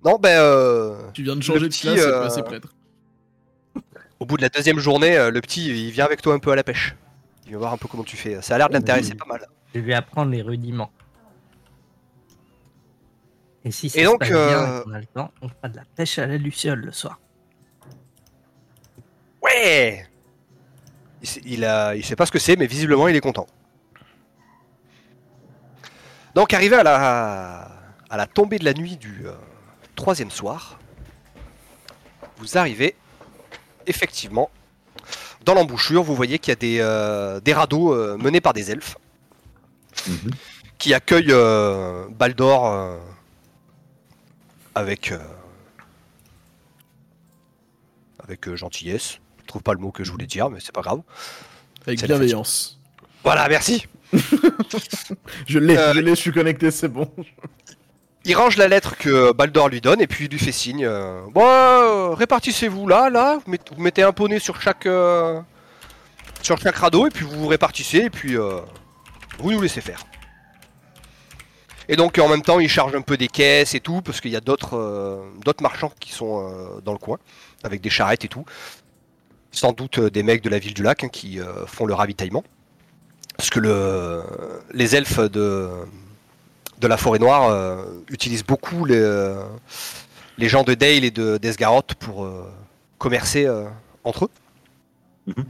Non, 0.03 0.17
ben, 0.19 0.39
euh, 0.39 1.11
Tu 1.13 1.23
viens 1.23 1.35
de 1.35 1.41
changer 1.41 1.59
Le 1.59 1.67
de 1.67 1.71
petit, 1.71 1.81
classe, 1.81 1.99
euh, 1.99 2.23
passer 2.23 2.43
prêtre. 2.43 2.73
au 4.19 4.25
bout 4.25 4.37
de 4.37 4.41
la 4.41 4.49
deuxième 4.49 4.79
journée, 4.79 5.17
euh, 5.17 5.31
le 5.31 5.39
petit, 5.39 5.67
il 5.67 5.91
vient 5.91 6.05
avec 6.05 6.21
toi 6.21 6.33
un 6.33 6.39
peu 6.39 6.51
à 6.51 6.55
la 6.55 6.63
pêche. 6.63 6.95
Voir 7.57 7.73
un 7.73 7.77
peu 7.77 7.87
comment 7.87 8.03
tu 8.03 8.17
fais. 8.17 8.41
Ça 8.41 8.55
a 8.55 8.57
l'air 8.57 8.69
de 8.69 8.73
l'intéresser 8.73 9.15
pas 9.15 9.25
mal. 9.25 9.47
Je 9.73 9.79
vais 9.79 9.85
lui 9.85 9.93
apprendre 9.93 10.31
les 10.31 10.41
rudiments. 10.41 10.91
Et 13.65 13.71
si 13.71 13.89
ça 13.89 13.99
Et 13.99 14.03
se 14.03 14.09
donc, 14.09 14.19
passe 14.19 14.29
bien 14.29 14.37
euh, 14.39 14.81
et 14.81 14.83
qu'on 14.83 14.93
a 14.93 14.99
le 14.99 15.05
temps, 15.05 15.31
on 15.41 15.47
fera 15.47 15.69
de 15.69 15.77
la 15.77 15.83
pêche 15.95 16.19
à 16.19 16.27
la 16.27 16.37
luciole 16.37 16.79
le 16.81 16.91
soir. 16.91 17.19
Ouais 19.41 20.07
il 21.23 21.27
sait, 21.27 21.41
il, 21.45 21.65
a, 21.65 21.95
il 21.95 22.03
sait 22.03 22.15
pas 22.17 22.25
ce 22.25 22.31
que 22.31 22.39
c'est, 22.39 22.57
mais 22.57 22.67
visiblement, 22.67 23.07
il 23.07 23.15
est 23.15 23.21
content. 23.21 23.47
Donc, 26.35 26.53
arrivé 26.53 26.75
à 26.75 26.83
la, 26.83 27.71
à 28.09 28.17
la 28.17 28.27
tombée 28.27 28.59
de 28.59 28.65
la 28.65 28.73
nuit 28.73 28.97
du 28.97 29.25
euh, 29.25 29.31
troisième 29.95 30.31
soir, 30.31 30.79
vous 32.37 32.57
arrivez 32.57 32.95
effectivement 33.87 34.49
dans 35.45 35.53
l'embouchure. 35.53 36.03
Vous 36.03 36.15
voyez 36.15 36.39
qu'il 36.39 36.51
y 36.51 36.53
a 36.53 36.55
des, 36.55 36.77
euh, 36.79 37.39
des 37.39 37.53
radeaux 37.53 37.93
euh, 37.93 38.17
menés 38.17 38.41
par 38.41 38.53
des 38.53 38.71
elfes 38.71 38.97
qui 40.77 40.93
accueillent 40.93 41.31
euh, 41.31 42.05
Baldor 42.09 42.67
euh, 42.67 42.97
avec, 44.75 45.11
euh, 45.11 45.19
avec 48.23 48.47
euh, 48.47 48.55
gentillesse. 48.55 49.19
Je 49.41 49.47
trouve 49.47 49.61
pas 49.63 49.73
le 49.73 49.79
mot 49.79 49.91
que 49.91 50.03
je 50.03 50.11
voulais 50.11 50.25
dire, 50.25 50.49
mais 50.49 50.59
c'est 50.59 50.71
pas 50.73 50.81
grave. 50.81 51.01
Avec 51.85 52.03
bienveillance. 52.05 52.79
Voilà, 53.23 53.47
merci. 53.49 53.85
Je 55.47 55.57
l'ai, 55.59 55.75
Euh, 55.77 55.93
je 55.93 55.99
l'ai, 55.99 56.09
je 56.11 56.15
suis 56.21 56.31
connecté, 56.31 56.69
c'est 56.71 56.87
bon. 56.87 57.09
Il 58.25 58.35
range 58.37 58.55
la 58.55 58.69
lettre 58.69 58.95
que 58.95 59.33
Baldor 59.33 59.67
lui 59.67 59.81
donne 59.81 59.99
et 59.99 60.07
puis 60.07 60.25
il 60.25 60.31
lui 60.31 60.39
fait 60.39 60.53
signe. 60.53 60.85
euh, 60.85 61.21
bon, 61.31 61.45
euh, 61.45 62.13
répartissez-vous 62.13 62.87
là, 62.87 63.09
là. 63.09 63.39
Vous 63.45 63.81
mettez, 63.81 64.01
un 64.01 64.13
poney 64.13 64.39
sur 64.39 64.61
chaque 64.61 64.85
euh, 64.85 65.41
sur 66.41 66.57
chaque 66.57 66.77
radeau 66.77 67.05
et 67.07 67.09
puis 67.09 67.25
vous 67.25 67.37
vous 67.37 67.47
répartissez 67.47 67.97
et 67.97 68.09
puis 68.09 68.37
euh, 68.37 68.61
vous 69.39 69.51
nous 69.51 69.61
laissez 69.61 69.81
faire. 69.81 69.99
Et 71.89 71.97
donc 71.97 72.17
en 72.17 72.29
même 72.29 72.43
temps, 72.43 72.61
il 72.61 72.69
charge 72.69 72.95
un 72.95 73.01
peu 73.01 73.17
des 73.17 73.27
caisses 73.27 73.75
et 73.75 73.81
tout 73.81 74.01
parce 74.01 74.21
qu'il 74.21 74.31
y 74.31 74.37
a 74.37 74.41
d'autres 74.41 75.21
marchands 75.59 75.91
qui 75.99 76.13
sont 76.13 76.79
dans 76.81 76.93
le 76.93 76.97
coin 76.97 77.17
avec 77.63 77.81
des 77.81 77.89
charrettes 77.89 78.23
et 78.23 78.29
tout. 78.29 78.45
Sans 79.51 79.73
doute 79.73 79.99
des 79.99 80.23
mecs 80.23 80.41
de 80.41 80.49
la 80.49 80.59
ville 80.59 80.73
du 80.73 80.81
lac 80.81 81.03
hein, 81.03 81.09
qui 81.09 81.39
font 81.67 81.85
le 81.85 81.93
ravitaillement. 81.93 82.45
Parce 83.35 83.49
que 83.49 83.59
le, 83.59 84.23
les 84.71 84.95
elfes 84.95 85.19
de, 85.19 85.69
de 86.79 86.87
la 86.87 86.97
forêt 86.97 87.19
noire 87.19 87.49
euh, 87.49 87.85
utilisent 88.09 88.45
beaucoup 88.45 88.85
les, 88.85 88.97
euh, 88.97 89.43
les 90.37 90.49
gens 90.49 90.63
de 90.63 90.73
Dale 90.73 91.03
et 91.03 91.11
de 91.11 91.37
d'Esgaroth 91.37 91.93
pour 91.95 92.25
euh, 92.25 92.49
commercer 92.97 93.47
entre 94.03 94.25
eux. 94.25 94.29
Mhm. 95.27 95.45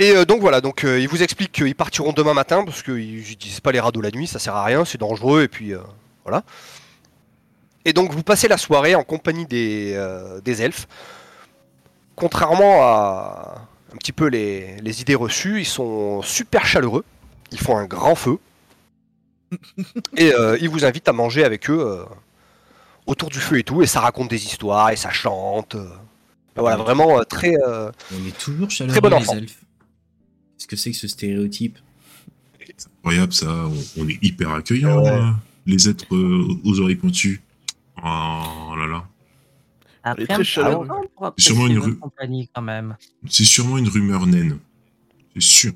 Et 0.00 0.24
donc 0.24 0.40
voilà, 0.40 0.60
donc 0.60 0.82
ils 0.82 1.06
vous 1.06 1.22
expliquent 1.22 1.52
qu'ils 1.52 1.76
partiront 1.76 2.12
demain 2.12 2.34
matin 2.34 2.64
parce 2.64 2.82
qu'ils 2.82 3.14
n'utilisent 3.14 3.60
pas 3.60 3.70
les 3.70 3.78
radeaux 3.78 4.00
la 4.00 4.10
nuit, 4.10 4.26
ça 4.26 4.40
sert 4.40 4.56
à 4.56 4.64
rien, 4.64 4.84
c'est 4.84 4.98
dangereux 4.98 5.44
et 5.44 5.48
puis 5.48 5.72
voilà. 6.24 6.42
Et 7.84 7.92
donc 7.92 8.10
vous 8.10 8.24
passez 8.24 8.48
la 8.48 8.58
soirée 8.58 8.96
en 8.96 9.04
compagnie 9.04 9.46
des, 9.46 9.96
des 10.44 10.62
elfes. 10.62 10.88
Contrairement 12.16 12.82
à 12.82 13.68
un 13.92 13.96
petit 13.96 14.10
peu 14.10 14.26
les, 14.26 14.76
les 14.78 15.00
idées 15.00 15.14
reçues, 15.14 15.60
ils 15.60 15.64
sont 15.66 16.22
super 16.22 16.66
chaleureux. 16.66 17.04
Ils 17.52 17.60
font 17.60 17.76
un 17.76 17.86
grand 17.86 18.16
feu. 18.16 18.38
Et 20.16 20.32
euh, 20.32 20.56
ils 20.60 20.68
vous 20.68 20.84
invitent 20.84 21.08
à 21.08 21.12
manger 21.12 21.44
avec 21.44 21.68
eux 21.70 21.78
euh, 21.80 22.04
autour 23.06 23.30
du 23.30 23.38
feu 23.38 23.58
et 23.58 23.64
tout. 23.64 23.82
Et 23.82 23.86
ça 23.86 24.00
raconte 24.00 24.30
des 24.30 24.44
histoires 24.44 24.90
et 24.90 24.96
ça 24.96 25.10
chante. 25.10 25.74
euh. 25.74 25.88
voilà, 26.56 26.76
vraiment 26.76 27.18
euh, 27.18 27.22
très. 27.24 27.54
euh, 27.66 27.90
On 28.12 28.26
est 28.26 28.36
toujours 28.38 28.68
Très 28.68 28.76
chaleureux, 28.76 29.00
bon 29.00 29.18
les 29.18 29.30
elfes. 29.38 29.60
Qu'est-ce 30.56 30.66
que 30.68 30.76
c'est 30.76 30.90
que 30.92 30.96
ce 30.96 31.08
stéréotype? 31.08 31.78
C'est 32.76 32.88
incroyable 32.98 33.32
ça. 33.32 33.46
On, 33.66 34.02
on 34.02 34.08
est 34.08 34.18
hyper 34.22 34.50
accueillants, 34.50 35.04
euh, 35.04 35.30
les 35.66 35.88
êtres 35.88 36.14
euh, 36.14 36.46
aux 36.64 36.80
oreilles 36.80 36.96
pointues. 36.96 37.42
Oh 37.98 38.74
là 38.76 38.86
là. 38.86 39.04
Après, 40.02 40.26
très 40.26 40.44
chaleureux. 40.44 40.88
C'est 41.38 41.44
sûrement 41.44 41.66
une 41.66 41.96
compagnie 41.96 42.48
quand 42.54 42.62
même. 42.62 42.96
C'est 43.28 43.44
sûrement 43.44 43.78
une 43.78 43.88
rumeur 43.88 44.26
naine. 44.26 44.58
C'est 45.34 45.42
sûr. 45.42 45.72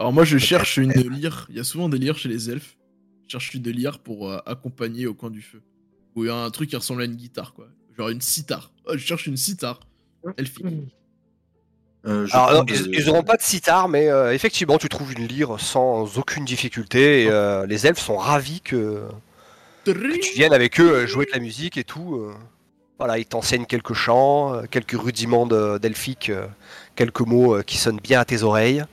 Alors 0.00 0.12
moi, 0.12 0.24
je 0.24 0.38
cherche 0.38 0.76
une 0.76 0.92
lyre. 0.92 1.46
Il 1.50 1.56
y 1.56 1.60
a 1.60 1.64
souvent 1.64 1.88
des 1.88 1.98
lyres 1.98 2.16
chez 2.18 2.28
les 2.28 2.50
elfes. 2.50 2.76
Je 3.26 3.32
cherche 3.32 3.52
une 3.54 3.62
lyre 3.70 3.98
pour 3.98 4.30
euh, 4.30 4.38
accompagner 4.46 5.06
au 5.06 5.14
coin 5.14 5.30
du 5.30 5.42
feu. 5.42 5.62
Ou 6.16 6.24
il 6.24 6.28
y 6.28 6.30
a 6.30 6.36
un 6.36 6.50
truc 6.50 6.70
qui 6.70 6.76
ressemble 6.76 7.02
à 7.02 7.04
une 7.04 7.14
guitare, 7.16 7.52
quoi. 7.52 7.68
Genre 7.96 8.08
une 8.08 8.20
sitar. 8.20 8.72
Oh, 8.86 8.92
je 8.94 8.98
cherche 8.98 9.26
une 9.26 9.36
sitar. 9.36 9.80
Elfique. 10.36 10.66
Euh, 12.06 12.26
je 12.26 12.34
Alors, 12.34 12.64
non, 12.64 12.64
ils, 12.68 12.94
ils 12.94 13.10
auront 13.10 13.22
pas 13.24 13.36
de 13.36 13.42
sitar, 13.42 13.88
mais 13.88 14.08
euh, 14.08 14.32
effectivement, 14.32 14.78
tu 14.78 14.88
trouves 14.88 15.12
une 15.12 15.26
lyre 15.26 15.58
sans 15.60 16.16
aucune 16.18 16.44
difficulté. 16.44 17.24
Et 17.24 17.28
euh, 17.28 17.66
les 17.66 17.86
elfes 17.86 17.98
sont 17.98 18.16
ravis 18.16 18.60
que, 18.60 19.02
que 19.84 20.20
tu 20.20 20.34
viennes 20.34 20.54
avec 20.54 20.80
eux 20.80 21.06
jouer 21.06 21.26
de 21.26 21.32
la 21.32 21.40
musique 21.40 21.76
et 21.76 21.84
tout. 21.84 22.24
Voilà, 22.98 23.18
ils 23.18 23.26
t'enseignent 23.26 23.66
quelques 23.66 23.94
chants, 23.94 24.62
quelques 24.70 24.98
rudiments 25.00 25.46
de- 25.46 25.78
d'elfique, 25.78 26.32
quelques 26.96 27.20
mots 27.20 27.62
qui 27.62 27.76
sonnent 27.78 28.00
bien 28.00 28.20
à 28.20 28.24
tes 28.24 28.42
oreilles. 28.42 28.84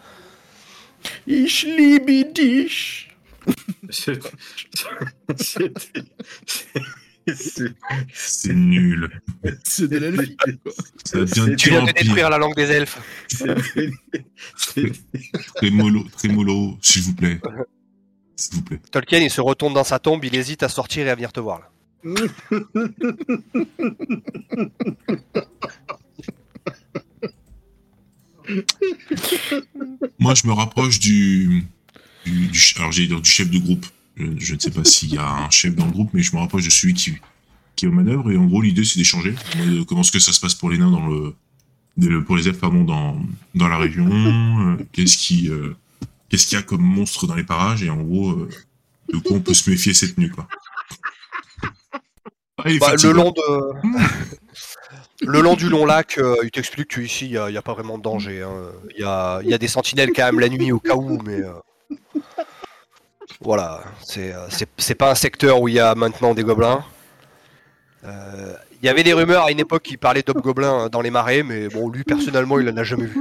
Ich 1.27 1.63
liebe 1.63 2.25
dich. 2.33 3.09
C'est- 3.89 4.19
nul. 8.53 9.09
C'est 9.63 9.87
de 9.87 9.97
l'elfique, 9.97 10.37
quoi. 10.63 10.71
Ça 11.03 11.17
devient 11.19 11.55
Tu 11.55 11.69
pire 11.69 11.73
viens 11.73 11.81
en 11.81 11.85
de 11.87 11.91
détruire 11.91 12.29
la 12.29 12.37
langue 12.37 12.55
des 12.55 12.69
elfes. 12.71 12.99
trémolo, 15.55 16.77
s'il 16.81 17.01
vous 17.01 17.13
plaît. 17.15 17.39
S'il 18.35 18.55
vous 18.55 18.61
plaît. 18.63 18.79
Tolkien, 18.91 19.19
il 19.19 19.31
se 19.31 19.41
retourne 19.41 19.73
dans 19.73 19.83
sa 19.83 19.97
tombe, 19.99 20.23
il 20.25 20.35
hésite 20.35 20.61
à 20.63 20.69
sortir 20.69 21.07
et 21.07 21.09
à 21.09 21.15
venir 21.15 21.31
te 21.33 21.39
voir. 21.39 21.59
Là. 21.61 21.69
Moi, 30.19 30.33
je 30.35 30.47
me 30.47 30.53
rapproche 30.53 30.99
du, 30.99 31.65
du, 32.25 32.47
du 32.47 32.61
alors 32.77 32.91
du 33.21 33.29
chef 33.29 33.49
de 33.49 33.57
groupe. 33.59 33.85
Je, 34.17 34.25
je 34.37 34.55
ne 34.55 34.59
sais 34.59 34.71
pas 34.71 34.83
s'il 34.85 35.13
y 35.13 35.17
a 35.17 35.27
un 35.29 35.49
chef 35.49 35.75
dans 35.75 35.85
le 35.85 35.91
groupe, 35.91 36.09
mais 36.13 36.21
je 36.21 36.33
me 36.35 36.39
rapproche 36.41 36.63
de 36.65 36.69
celui 36.69 36.93
qui, 36.93 37.13
qui 37.75 37.85
est 37.85 37.87
aux 37.87 37.91
manœuvres. 37.91 38.31
Et 38.31 38.37
en 38.37 38.45
gros, 38.45 38.61
l'idée, 38.61 38.85
c'est 38.85 38.97
d'échanger. 38.99 39.35
Comment 39.87 40.01
est-ce 40.01 40.11
que 40.11 40.19
ça 40.19 40.31
se 40.33 40.39
passe 40.39 40.55
pour 40.55 40.69
les 40.69 40.77
nains 40.77 40.91
dans 40.91 41.07
le, 41.07 41.35
de- 41.97 42.19
pour 42.19 42.37
les 42.37 42.47
elfes, 42.47 42.59
pardon, 42.59 42.83
dans, 42.83 43.19
dans 43.55 43.67
la 43.67 43.77
région 43.77 44.07
euh, 44.09 44.77
Qu'est-ce 44.93 45.17
qui, 45.17 45.49
euh, 45.49 45.75
qu'est-ce 46.29 46.47
qu'il 46.47 46.57
y 46.57 46.59
a 46.59 46.63
comme 46.63 46.81
monstre 46.81 47.27
dans 47.27 47.35
les 47.35 47.43
parages? 47.43 47.83
Et 47.83 47.89
en 47.89 48.01
gros, 48.01 48.31
euh, 48.31 48.49
de 49.11 49.17
quoi 49.19 49.37
on 49.37 49.41
peut 49.41 49.53
se 49.53 49.69
méfier 49.69 49.93
cette 49.93 50.17
nuit, 50.17 50.29
quoi. 50.29 50.47
Ah, 52.57 52.69
il 52.71 52.75
est 52.77 52.79
Bah, 52.79 52.95
le 52.95 53.11
long 53.11 53.31
de. 53.31 53.89
Le 55.27 55.41
long 55.41 55.55
du 55.55 55.69
long 55.69 55.85
lac, 55.85 56.17
euh, 56.17 56.35
il 56.43 56.51
t'explique 56.51 56.89
qu'ici, 56.95 57.25
il 57.25 57.31
n'y 57.31 57.37
a, 57.37 57.49
il 57.49 57.53
y 57.53 57.57
a 57.57 57.61
pas 57.61 57.73
vraiment 57.73 57.97
de 57.97 58.03
danger. 58.03 58.41
hein. 58.43 58.71
Il 58.95 59.01
y, 59.01 59.03
a, 59.03 59.39
il 59.43 59.49
y 59.49 59.53
a 59.53 59.57
des 59.57 59.67
sentinelles 59.67 60.11
quand 60.15 60.25
même 60.25 60.39
la 60.39 60.49
nuit 60.49 60.71
au 60.71 60.79
cas 60.79 60.95
où, 60.95 61.19
mais. 61.25 61.41
euh, 61.41 61.53
Voilà, 63.41 63.83
c'est 64.03 64.33
euh, 64.33 64.47
c'est- 64.77 64.95
pas 64.95 65.11
un 65.11 65.15
secteur 65.15 65.59
où 65.61 65.67
il 65.67 65.75
y 65.75 65.79
a 65.79 65.93
maintenant 65.95 66.33
des 66.33 66.43
gobelins. 66.43 66.83
Il 68.81 68.85
y 68.85 68.89
avait 68.89 69.03
des 69.03 69.13
rumeurs 69.13 69.45
à 69.45 69.51
une 69.51 69.59
époque 69.59 69.81
qui 69.81 69.97
parlaient 69.97 70.21
d'hobgoblins 70.21 70.89
dans 70.89 71.01
les 71.01 71.09
marais, 71.09 71.41
mais 71.41 71.69
bon, 71.69 71.89
lui 71.89 72.03
personnellement, 72.03 72.59
il 72.59 72.69
en 72.69 72.77
a 72.77 72.83
jamais 72.83 73.05
vu. 73.07 73.19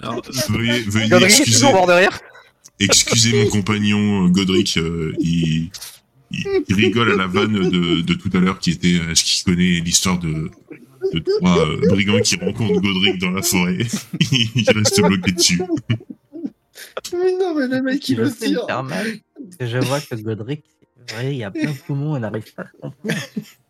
Alors, 0.00 0.22
Veuillez, 0.48 0.80
veuillez 0.88 1.08
Godric 1.10 1.30
est 1.30 1.36
excuser, 1.40 1.58
toujours 1.60 1.74
mort 1.74 1.86
de 1.86 1.92
rire. 1.92 2.18
excusez 2.78 3.44
mon 3.44 3.50
compagnon 3.50 4.26
Godric. 4.28 4.78
euh, 4.78 5.12
il, 5.18 5.70
il, 6.30 6.64
il 6.68 6.74
rigole 6.74 7.12
à 7.12 7.16
la 7.16 7.26
vanne 7.26 7.70
de, 7.70 8.00
de 8.02 8.14
tout 8.14 8.30
à 8.34 8.40
l'heure 8.40 8.58
qui 8.58 8.70
était 8.70 8.96
est-ce 9.10 9.24
qu'il 9.24 9.44
connaît 9.44 9.80
l'histoire 9.80 10.18
de, 10.18 10.50
de 11.12 11.18
trois 11.18 11.66
euh, 11.66 11.80
brigands 11.88 12.20
qui 12.20 12.36
rencontrent 12.36 12.80
Godric 12.80 13.18
dans 13.18 13.30
la 13.30 13.42
forêt 13.42 13.78
Il 14.32 14.70
reste 14.74 15.00
bloqué 15.02 15.32
dessus. 15.32 15.62
Mais 17.12 17.32
non, 17.38 17.54
mais 17.54 17.66
le 17.66 17.82
mec, 17.82 18.08
il 18.08 18.16
veut 18.16 18.30
dire. 18.30 18.66
que 19.58 19.66
je 19.66 19.78
vois 19.78 20.00
que 20.00 20.14
Godric, 20.16 20.64
c'est 21.06 21.14
vrai, 21.14 21.32
il 21.32 21.38
y 21.38 21.44
a 21.44 21.50
plein 21.50 21.70
de 21.70 21.76
poumons, 21.76 22.16
il 22.16 22.20
n'arrive 22.20 22.52
pas 22.54 22.62
à 22.62 22.66
comprendre. 22.66 23.18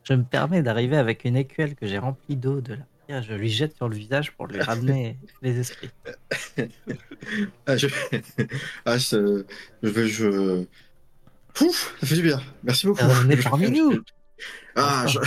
Je 0.05 0.15
me 0.15 0.25
permets 0.25 0.63
d'arriver 0.63 0.97
avec 0.97 1.25
une 1.25 1.37
écuelle 1.37 1.75
que 1.75 1.87
j'ai 1.87 1.99
remplie 1.99 2.37
d'eau 2.37 2.61
de 2.61 2.75
la 2.75 2.87
pierre, 3.07 3.23
je 3.23 3.35
lui 3.35 3.51
jette 3.51 3.77
sur 3.77 3.89
le 3.89 3.97
visage 3.97 4.33
pour 4.33 4.47
lui 4.47 4.61
ramener 4.61 5.17
les 5.43 5.59
esprits. 5.59 5.91
Ah, 7.67 7.77
je... 7.77 7.87
ah, 8.85 8.99
je... 8.99 9.45
Je... 9.83 10.65
Ouf, 11.61 11.95
ça 12.01 12.07
fait 12.07 12.15
du 12.17 12.23
bien. 12.23 12.41
Merci 12.63 12.87
beaucoup. 12.87 13.05
On 13.05 13.29
est 13.31 13.37
parmi 13.43 13.71
nous. 13.79 14.01
Ah, 14.77 15.05
je- 15.07 15.19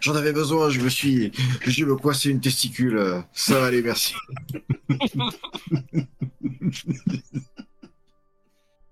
j'en 0.00 0.14
avais 0.14 0.32
besoin. 0.32 0.70
Je 0.70 0.80
me 0.80 0.88
suis. 0.88 1.32
Je 1.66 1.84
me 1.84 1.96
coincé 1.96 2.30
une 2.30 2.40
testicule. 2.40 3.22
Ça 3.32 3.58
va 3.58 3.66
aller, 3.66 3.82
merci. 3.82 4.14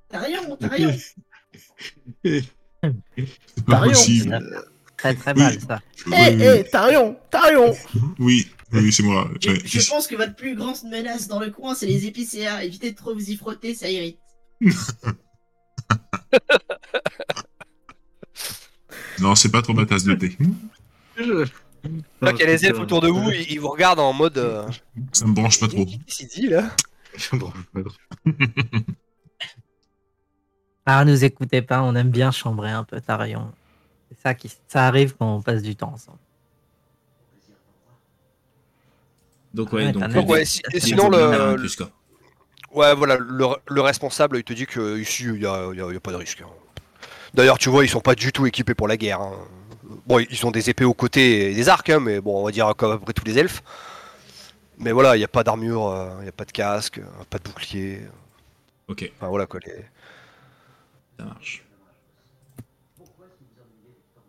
T'as 0.09 0.21
rien, 0.21 0.41
t'as 0.59 0.69
rien. 0.69 0.95
C'est 2.25 2.45
pas 3.67 3.73
Tarion. 3.73 3.91
possible. 3.93 4.63
Très 4.97 5.15
très 5.15 5.33
Oui. 5.35 5.39
mal 5.43 5.61
ça. 5.61 5.81
Eh, 6.07 6.11
Oui, 6.11 6.43
eh, 6.43 6.65
Tarion, 6.71 7.17
Tarion 7.31 7.77
oui, 8.19 8.49
oui, 8.73 8.93
c'est 8.93 9.03
moi. 9.05 9.31
Je, 9.41 9.51
je 9.65 9.89
pense 9.89 10.07
que 10.09 10.17
votre 10.17 10.35
plus 10.35 10.57
grande 10.57 10.77
menace 10.91 11.29
dans 11.29 11.39
le 11.39 11.51
coin, 11.51 11.75
c'est 11.75 11.87
les 11.87 12.07
épicéas. 12.07 12.65
Évitez 12.65 12.91
de 12.93 12.97
trop 12.97 13.15
vous 13.15 13.31
y 13.31 13.37
frotter, 13.37 13.75
ça 13.75 13.89
irrite. 13.91 14.19
Non, 19.21 19.35
c'est 19.35 19.51
pas 19.51 19.63
trop 19.63 19.73
ma 19.75 19.85
tasse 19.85 20.05
de 20.05 20.15
thé. 20.15 20.37
Là 22.21 22.33
qu'il 22.33 22.41
y 22.41 22.43
a 22.43 22.47
les 22.47 22.65
elfes 22.67 22.79
autour 22.79 23.01
de 23.01 23.09
vous, 23.09 23.31
ils, 23.31 23.53
ils 23.53 23.61
vous 23.61 23.69
regardent 23.69 23.99
en 24.01 24.13
mode. 24.13 24.39
euh, 24.39 24.69
Ça 25.13 25.27
me 25.27 25.33
branche 25.33 25.59
pas 25.61 25.67
trop. 25.69 25.85
Qu'est-ce 25.85 26.19
qu'il 26.19 26.29
dit 26.29 26.49
là 26.49 26.71
Ah, 30.87 31.05
nous 31.05 31.25
écoutez 31.25 31.63
pas, 31.63 31.83
on 31.83 31.95
aime 31.95 32.11
bien 32.11 32.31
chambrer 32.31 32.71
un 32.71 32.85
peu 32.85 33.01
Tarion. 33.01 33.53
C'est 34.11 34.19
ça 34.21 34.35
qui 34.35 34.51
ça 34.69 34.87
arrive 34.87 35.15
quand 35.17 35.37
on 35.37 35.43
passe 35.43 35.63
du 35.63 35.77
temps 35.77 35.93
ensemble. 35.93 36.19
Donc, 39.55 39.73
ouais, 39.73 39.93
donc. 39.93 40.03
as 40.03 40.07
euh, 40.09 40.13
Donc, 40.15 40.29
ouais, 40.31 40.45
si- 40.45 40.63
des 40.73 40.81
sinon, 40.81 41.11
le- 41.11 41.77
quoi. 41.77 41.91
Ouais, 42.73 42.95
voilà, 42.95 43.17
le, 43.17 43.47
le 43.69 43.81
responsable, 43.81 44.37
il 44.39 44.45
te 44.45 44.53
dit 44.53 44.67
que 44.67 44.99
ici, 44.99 45.25
il 45.25 45.33
n'y 45.41 45.47
a, 45.47 46.01
pas 46.01 46.13
de 46.13 46.17
risque. 46.17 46.43
hein. 46.43 46.49
D'ailleurs, 47.35 47.59
tu 47.59 47.69
vois, 47.71 47.85
ils 47.85 47.89
sont 47.89 48.01
pas 48.01 48.15
du 48.15 48.33
tout 48.33 48.47
équipés 48.47 48.75
pour 48.75 48.89
la 48.89 48.97
guerre. 48.97 49.21
hein. 49.21 49.33
Bon, 50.07 50.19
ils 50.19 50.47
ont 50.47 50.51
des 50.51 50.69
épées 50.71 50.85
aux 50.85 50.95
côtés 50.95 51.51
et 51.51 51.55
des 51.55 51.69
arcs, 51.69 51.89
hein, 51.91 52.01
mais 52.01 52.21
bon, 52.21 52.41
on 52.41 52.45
va 52.45 52.51
dire 52.51 52.75
comme 52.77 52.93
après 52.93 53.13
tous 53.15 53.25
les 53.25 53.39
elfes. 53.39 53.63
Mais 54.79 54.93
voilà, 54.93 55.17
il 55.17 55.19
n'y 55.19 55.25
a 55.25 55.29
pas 55.29 55.43
d'armure, 55.45 55.89
euh, 55.89 56.11
il 56.21 56.23
n'y 56.25 56.29
a 56.29 56.33
pas 56.33 56.45
de 56.45 56.53
casque, 56.53 56.99
euh, 56.99 57.25
pas 57.31 57.39
de 57.39 57.45
bouclier. 57.45 58.03
Ok, 58.89 59.11
Enfin, 59.17 59.29
voilà 59.29 59.47
quoi. 59.47 59.61
les- 59.67 59.85
ça 61.19 61.25
marche. 61.25 61.65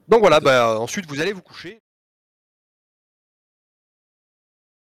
Donc 0.08 0.22
voilà, 0.22 0.40
bah, 0.40 0.80
ensuite 0.80 1.06
vous 1.08 1.20
allez 1.22 1.34
vous 1.34 1.42
coucher. 1.42 1.80